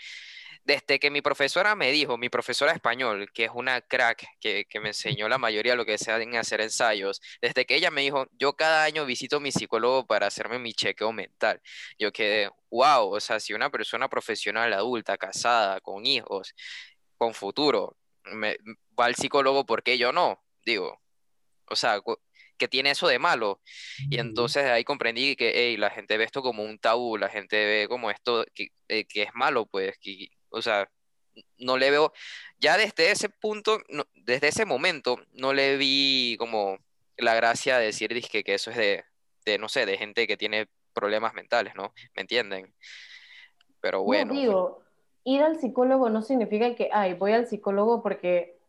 desde 0.63 0.99
que 0.99 1.09
mi 1.09 1.21
profesora 1.21 1.75
me 1.75 1.91
dijo, 1.91 2.17
mi 2.17 2.29
profesora 2.29 2.71
español, 2.71 3.31
que 3.33 3.45
es 3.45 3.51
una 3.53 3.81
crack, 3.81 4.25
que, 4.39 4.65
me 4.81 4.89
enseñó 4.89 5.27
la 5.27 5.37
mayoría 5.37 5.73
de 5.73 5.77
lo 5.77 5.85
que 5.85 5.97
se 5.97 6.11
hacen 6.11 6.35
hacer 6.35 6.61
ensayos, 6.61 7.21
desde 7.41 7.65
que 7.65 7.75
ella 7.75 7.91
me 7.91 8.01
dijo, 8.01 8.27
yo 8.37 8.53
cada 8.53 8.83
año 8.83 9.05
visito 9.05 9.37
a 9.37 9.39
mi 9.39 9.51
psicólogo 9.51 10.05
para 10.05 10.27
hacerme 10.27 10.59
mi 10.59 10.73
chequeo 10.73 11.11
mental, 11.11 11.61
yo 11.99 12.11
quedé, 12.11 12.49
wow, 12.69 13.13
o 13.13 13.19
sea, 13.19 13.39
si 13.39 13.53
una 13.53 13.69
persona 13.69 14.09
profesional, 14.09 14.73
adulta, 14.73 15.17
casada, 15.17 15.81
con 15.81 16.05
hijos, 16.05 16.53
con 17.17 17.33
futuro, 17.33 17.97
me, 18.25 18.57
va 18.99 19.05
al 19.05 19.15
psicólogo, 19.15 19.65
¿por 19.65 19.83
qué 19.83 19.97
yo 19.97 20.11
no? 20.11 20.43
Digo, 20.65 21.01
o 21.65 21.75
sea, 21.75 22.01
que 22.57 22.67
tiene 22.67 22.91
eso 22.91 23.07
de 23.07 23.19
malo. 23.19 23.61
Y 24.09 24.19
entonces 24.19 24.65
ahí 24.65 24.83
comprendí 24.83 25.35
que 25.35 25.75
la 25.79 25.89
gente 25.89 26.17
ve 26.17 26.25
esto 26.25 26.43
como 26.43 26.63
un 26.63 26.77
tabú, 26.79 27.17
la 27.17 27.29
gente 27.29 27.55
ve 27.65 27.87
como 27.89 28.11
esto 28.11 28.45
que, 28.53 28.67
eh, 28.87 29.05
que 29.05 29.23
es 29.23 29.33
malo, 29.33 29.65
pues, 29.65 29.97
que, 29.99 30.29
o 30.51 30.61
sea, 30.61 30.89
no 31.57 31.77
le 31.77 31.91
veo, 31.91 32.13
ya 32.59 32.77
desde 32.77 33.11
ese 33.11 33.29
punto, 33.29 33.79
desde 34.15 34.49
ese 34.49 34.65
momento, 34.65 35.19
no 35.33 35.53
le 35.53 35.77
vi 35.77 36.35
como 36.37 36.77
la 37.17 37.35
gracia 37.35 37.77
de 37.77 37.85
decir 37.85 38.09
que, 38.29 38.43
que 38.43 38.53
eso 38.53 38.71
es 38.71 38.77
de, 38.77 39.05
de, 39.45 39.57
no 39.57 39.69
sé, 39.69 39.85
de 39.85 39.97
gente 39.97 40.27
que 40.27 40.37
tiene 40.37 40.67
problemas 40.93 41.33
mentales, 41.33 41.73
¿no? 41.75 41.93
¿Me 42.15 42.21
entienden? 42.21 42.73
Pero 43.79 44.03
bueno. 44.03 44.33
No, 44.33 44.39
digo, 44.39 44.83
ir 45.23 45.41
al 45.41 45.59
psicólogo 45.59 46.09
no 46.09 46.21
significa 46.21 46.75
que, 46.75 46.89
ay, 46.91 47.13
voy 47.13 47.33
al 47.33 47.47
psicólogo 47.47 48.03
porque 48.03 48.59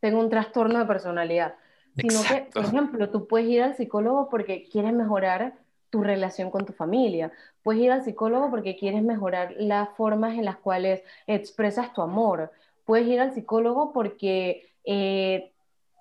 tengo 0.00 0.20
un 0.20 0.30
trastorno 0.30 0.78
de 0.78 0.86
personalidad, 0.86 1.56
sino 1.96 2.22
que, 2.22 2.48
por 2.52 2.64
ejemplo, 2.64 3.10
tú 3.10 3.26
puedes 3.26 3.48
ir 3.48 3.62
al 3.62 3.76
psicólogo 3.76 4.28
porque 4.28 4.68
quieres 4.70 4.92
mejorar 4.92 5.58
tu 5.94 6.02
relación 6.02 6.50
con 6.50 6.66
tu 6.66 6.72
familia. 6.72 7.30
Puedes 7.62 7.80
ir 7.80 7.92
al 7.92 8.02
psicólogo 8.02 8.50
porque 8.50 8.74
quieres 8.74 9.00
mejorar 9.04 9.54
las 9.58 9.90
formas 9.90 10.36
en 10.36 10.44
las 10.44 10.56
cuales 10.56 11.04
expresas 11.28 11.92
tu 11.92 12.02
amor. 12.02 12.50
Puedes 12.84 13.06
ir 13.06 13.20
al 13.20 13.32
psicólogo 13.32 13.92
porque 13.92 14.66
eh, 14.84 15.52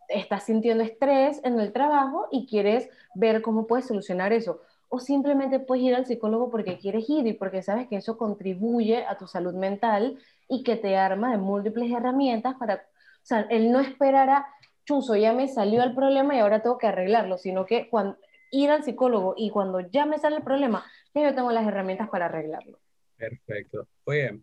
estás 0.10 0.46
sintiendo 0.46 0.84
estrés 0.84 1.42
en 1.44 1.60
el 1.60 1.72
trabajo 1.72 2.28
y 2.32 2.48
quieres 2.48 2.90
ver 3.14 3.44
cómo 3.44 3.68
puedes 3.68 3.86
solucionar 3.86 4.34
eso. 4.34 4.62
O 4.90 5.00
simplemente 5.00 5.60
puedes 5.60 5.84
ir 5.84 5.94
al 5.94 6.08
psicólogo 6.08 6.50
porque 6.50 6.80
quieres 6.80 7.08
ir 7.08 7.28
y 7.28 7.34
porque 7.34 7.62
sabes 7.62 7.88
que 7.88 7.98
eso 7.98 8.18
contribuye 8.18 9.06
a 9.06 9.20
tu 9.20 9.28
salud 9.28 9.54
mental 9.54 10.18
y 10.50 10.64
que 10.64 10.76
te 10.76 10.98
arma 10.98 11.30
de 11.30 11.38
múltiples 11.38 11.92
herramientas 11.92 12.56
para, 12.58 12.78
o 12.78 13.26
sea, 13.26 13.42
él 13.52 13.72
no 13.72 13.80
esperará, 13.80 14.48
chuzo, 14.86 15.16
ya 15.16 15.34
me 15.34 15.48
salió 15.48 15.84
el 15.84 15.94
problema 15.94 16.36
y 16.36 16.40
ahora 16.40 16.64
tengo 16.64 16.80
que 16.80 16.88
arreglarlo, 16.88 17.38
sino 17.38 17.68
que 17.68 17.90
cuando, 17.92 18.18
ir 18.54 18.70
al 18.70 18.84
psicólogo 18.84 19.34
y 19.36 19.50
cuando 19.50 19.80
ya 19.80 20.06
me 20.06 20.20
sale 20.20 20.38
el 20.38 20.44
problema, 20.44 20.86
ya 21.14 21.30
yo 21.30 21.36
tengo 21.36 21.52
las 21.52 21.68
herramientas 21.68 22.10
para 22.10 22.28
arreglarlo. 22.28 22.80
Perfecto. 23.18 23.88
Oye, 24.06 24.40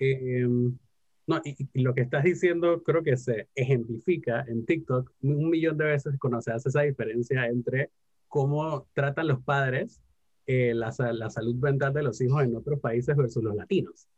em, 0.00 0.76
no, 1.26 1.40
y, 1.44 1.82
lo 1.82 1.94
que 1.94 2.02
estás 2.02 2.24
diciendo 2.24 2.82
creo 2.82 3.02
que 3.02 3.16
se 3.16 3.48
ejemplifica 3.54 4.44
en 4.48 4.66
TikTok 4.66 5.10
un 5.22 5.50
millón 5.50 5.78
de 5.78 5.84
veces 5.84 6.18
cuando 6.18 6.42
se 6.42 6.52
hace 6.52 6.68
esa 6.68 6.82
diferencia 6.82 7.46
entre 7.46 7.90
cómo 8.28 8.88
tratan 8.92 9.28
los 9.28 9.42
padres 9.42 10.00
eh, 10.46 10.74
la, 10.74 10.92
la, 11.12 11.30
salud 11.30 11.54
mental 11.54 11.94
de 11.94 12.02
los 12.02 12.20
hijos 12.20 12.42
en 12.42 12.54
otros 12.56 12.80
países 12.80 13.16
versus 13.16 13.42
los 13.42 13.54
latinos. 13.54 14.08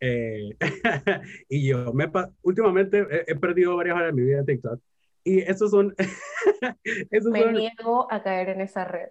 Eh, 0.00 0.56
y 1.48 1.68
yo 1.68 1.92
me, 1.92 2.10
últimamente 2.42 3.06
he, 3.26 3.34
perdido 3.36 3.76
varias 3.76 3.96
horas 3.96 4.14
de 4.14 4.22
mi 4.22 4.28
vida 4.28 4.38
en 4.38 4.46
TikTok 4.46 4.80
y 5.24 5.40
esos 5.40 5.70
son... 5.70 5.94
esos 7.10 7.32
me 7.32 7.52
niego 7.52 8.06
a 8.12 8.22
caer 8.22 8.50
en 8.50 8.60
esa 8.60 8.84
red. 8.84 9.08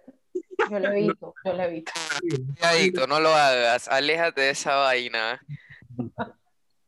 Yo 0.70 0.78
lo 0.78 0.90
evito, 0.92 1.34
yo 1.44 1.52
lo 1.52 1.62
evito. 1.62 1.92
Cuidadito, 2.20 3.06
no 3.06 3.20
lo 3.20 3.28
hagas, 3.30 3.88
aléjate 3.88 4.40
de 4.40 4.50
esa 4.50 4.76
vaina. 4.76 5.40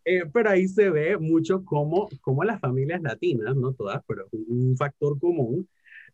Eh, 0.09 0.22
pero 0.33 0.51
ahí 0.51 0.68
se 0.68 0.89
ve 0.89 1.18
mucho 1.18 1.64
cómo, 1.64 2.09
cómo 2.20 2.45
las 2.45 2.61
familias 2.61 3.03
latinas, 3.03 3.57
no 3.57 3.72
todas, 3.72 4.01
pero 4.07 4.29
un 4.31 4.77
factor 4.77 5.18
común, 5.18 5.68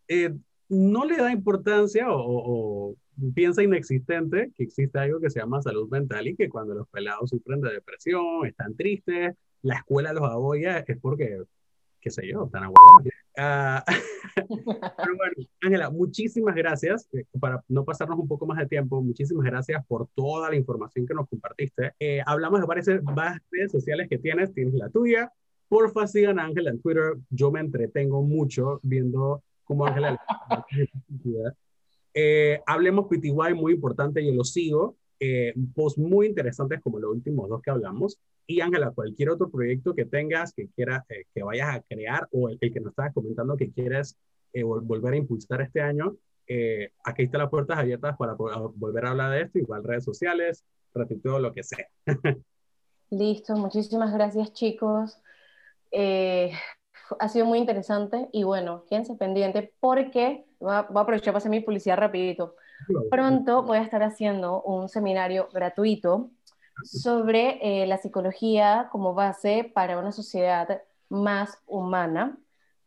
eh, 0.09 0.33
no 0.71 1.05
le 1.05 1.19
da 1.19 1.31
importancia 1.31 2.07
o, 2.09 2.97
piensa 3.35 3.63
inexistente 3.63 4.51
que 4.57 4.63
existe 4.63 4.99
algo 4.99 5.21
que 5.21 5.29
se 5.29 5.41
llama 5.41 5.61
salud 5.61 5.91
mental 5.91 6.27
y 6.27 6.35
que 6.35 6.49
cuando 6.49 6.73
los 6.73 6.89
pelados 6.89 7.29
sufren 7.29 7.61
de 7.61 7.71
depresión, 7.71 8.47
están 8.47 8.75
tristes, 8.75 9.35
la 9.61 9.75
escuela 9.75 10.15
los 10.15 10.25
aboya, 10.25 10.79
es 10.79 10.99
porque 10.99 11.43
qué 12.03 12.11
sé 12.11 12.29
yo, 12.29 12.49
tan 12.53 12.65
aguados. 12.65 13.09
Ah, 13.39 13.83
pero 14.37 15.17
bueno, 15.17 15.49
Ángela, 15.63 15.91
muchísimas 15.91 16.55
gracias. 16.55 17.09
Eh, 17.15 17.25
para 17.41 17.63
no 17.69 17.85
pasarnos 17.85 18.19
un 18.19 18.29
poco 18.29 18.45
más 18.45 18.59
de 18.59 18.67
tiempo, 18.67 19.01
muchísimas 19.01 19.45
gracias 19.47 19.87
por 19.87 20.09
toda 20.15 20.51
la 20.51 20.57
información 20.57 21.07
que 21.07 21.15
nos 21.15 21.29
compartiste. 21.29 21.93
Eh, 22.01 22.21
hablamos 22.27 22.61
de 22.61 22.67
varias, 22.67 22.87
redes 23.51 23.71
sociales 23.71 24.09
que 24.11 24.19
tienes, 24.19 24.53
tienes 24.53 24.75
la 24.75 24.91
tuya. 24.91 25.33
Porfa, 25.69 26.07
sigan 26.07 26.39
a 26.41 26.45
Ángela 26.45 26.71
en 26.71 26.83
Twitter. 26.83 27.15
Yo 27.31 27.51
me 27.51 27.61
entretengo 27.61 28.23
mucho 28.23 28.81
viendo 28.83 29.43
cómo 29.65 29.87
Ángela... 29.87 30.21
eh, 32.15 32.61
hablemos 32.67 33.07
PTY, 33.07 33.55
muy 33.55 33.75
importante, 33.75 34.27
yo 34.27 34.33
lo 34.35 34.45
sigo. 34.45 34.97
Eh, 35.25 35.55
post 35.73 35.99
muy 35.99 36.27
interesantes 36.27 36.81
como 36.81 36.99
los 36.99 37.13
últimos 37.13 37.49
dos 37.49 37.63
que 37.63 37.71
hablamos. 37.71 38.19
Y 38.45 38.61
Ángela, 38.61 38.91
cualquier 38.91 39.31
otro 39.31 39.49
proyecto 39.49 39.95
que 39.95 40.05
tengas, 40.05 40.53
que 40.53 40.67
quieras, 40.75 41.05
eh, 41.11 41.27
que 41.33 41.45
vayas 41.45 41.77
a 41.77 41.81
crear 41.83 42.27
o 42.33 42.49
el, 42.49 42.59
que 42.59 42.81
nos 42.81 42.91
estabas 42.91 43.15
comentando 43.15 43.57
que 43.57 43.71
quieres 43.71 44.19
eh, 44.53 44.65
volver 44.65 45.15
a 45.15 45.17
impulsar 45.17 45.61
este 45.61 45.81
año, 45.81 46.17
eh, 46.49 46.91
aquí 47.05 47.23
están 47.23 47.41
las 47.41 47.51
puertas 47.51 47.79
abiertas 47.79 48.17
para 48.17 48.35
volver 48.35 49.07
a 49.07 49.11
hablar 49.11 49.31
de 49.31 49.43
esto, 49.43 49.61
igual 49.61 49.85
redes 49.85 50.03
sociales, 50.03 50.65
todo 51.23 51.39
lo 51.39 51.53
que 51.53 51.63
sea. 51.63 51.87
Listo, 53.11 53.55
muchísimas 53.55 54.13
gracias 54.13 54.53
chicos. 54.55 55.23
ha 55.93 57.29
sido 57.29 57.47
muy 57.47 57.61
interesante 57.61 58.29
y 58.33 58.43
bueno, 58.43 58.87
quédense 58.91 59.15
pendiente 59.15 59.73
porque 59.79 60.47
voy 60.59 60.73
a, 60.73 60.79
aprovechar 60.81 61.33
para 61.33 61.39
hacer 61.39 61.51
mi 61.53 61.61
publicidad 61.61 61.97
rapidito. 61.97 62.57
Pronto 63.11 63.63
voy 63.63 63.79
a 63.79 63.83
estar 63.83 64.03
haciendo 64.03 64.63
un 64.63 64.89
seminario 64.89 65.49
gratuito 65.53 66.31
sobre 66.85 67.59
eh, 67.63 67.87
la 67.87 67.99
psicología 67.99 68.89
como 68.91 69.15
base 69.15 69.71
para 69.73 69.99
una 69.99 70.13
sociedad 70.13 70.83
más 71.09 71.59
humana. 71.67 72.37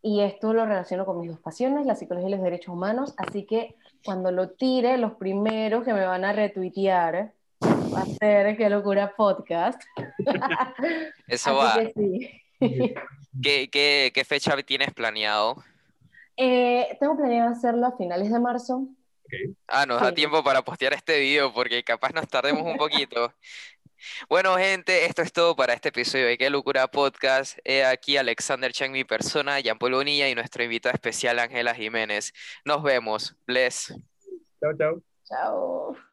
Y 0.02 0.22
esto 0.22 0.54
lo 0.54 0.66
relaciono 0.66 1.06
con 1.06 1.20
mis 1.20 1.32
dos 1.32 1.40
pasiones, 1.40 1.86
la 1.86 1.96
psicología 1.96 2.30
y 2.30 2.32
los 2.32 2.42
derechos 2.42 2.74
humanos. 2.74 3.14
Así 3.18 3.46
que 3.46 3.76
cuando 4.04 4.32
lo 4.32 4.50
tire, 4.50 4.98
los 4.98 5.14
primeros 5.14 5.84
que 5.84 5.94
me 5.94 6.06
van 6.06 6.24
a 6.26 6.34
retuitear 6.34 7.32
va 7.64 8.02
a 8.02 8.06
ser 8.06 8.56
Qué 8.56 8.70
Locura 8.70 9.16
Podcast. 9.16 9.82
Eso 11.28 11.56
va. 11.56 11.80
¿Qué, 13.42 13.70
qué, 13.70 14.12
qué, 14.14 14.24
fecha 14.24 14.56
tienes 14.64 14.94
planeado? 14.94 15.56
Eh, 16.38 16.98
tengo 17.00 17.18
planeado 17.18 17.52
hacerlo 17.52 17.88
a 17.88 17.98
finales 17.98 18.32
de 18.32 18.40
marzo. 18.40 18.88
Ah, 19.68 19.86
nos 19.86 20.02
da 20.02 20.14
tiempo 20.14 20.44
para 20.44 20.64
postear 20.64 20.94
este 20.94 21.20
video 21.20 21.54
porque 21.54 21.84
capaz 21.84 22.12
nos 22.14 22.28
tardemos 22.28 22.64
un 22.64 22.78
poquito. 22.78 23.34
Bueno, 24.30 24.58
gente, 24.58 25.06
esto 25.06 25.22
es 25.22 25.32
todo 25.32 25.56
para 25.56 25.74
este 25.74 25.90
episodio 25.90 26.28
de 26.28 26.38
Qué 26.38 26.50
Locura 26.50 26.88
Podcast. 26.88 27.58
He 27.64 27.84
aquí 27.84 28.18
Alexander 28.18 28.72
Chang, 28.72 28.92
mi 28.92 29.04
persona, 29.04 29.60
Jean 29.60 29.78
Paul 29.78 29.94
Bonilla 29.94 30.30
y 30.30 30.36
nuestra 30.36 30.64
invitada 30.64 30.94
especial 30.94 31.40
Ángela 31.40 31.74
Jiménez. 31.74 32.34
Nos 32.66 32.84
vemos. 32.84 33.36
Bless. 33.48 33.94
Chao, 34.60 34.74
chao. 34.78 35.02
Chao. 35.28 36.06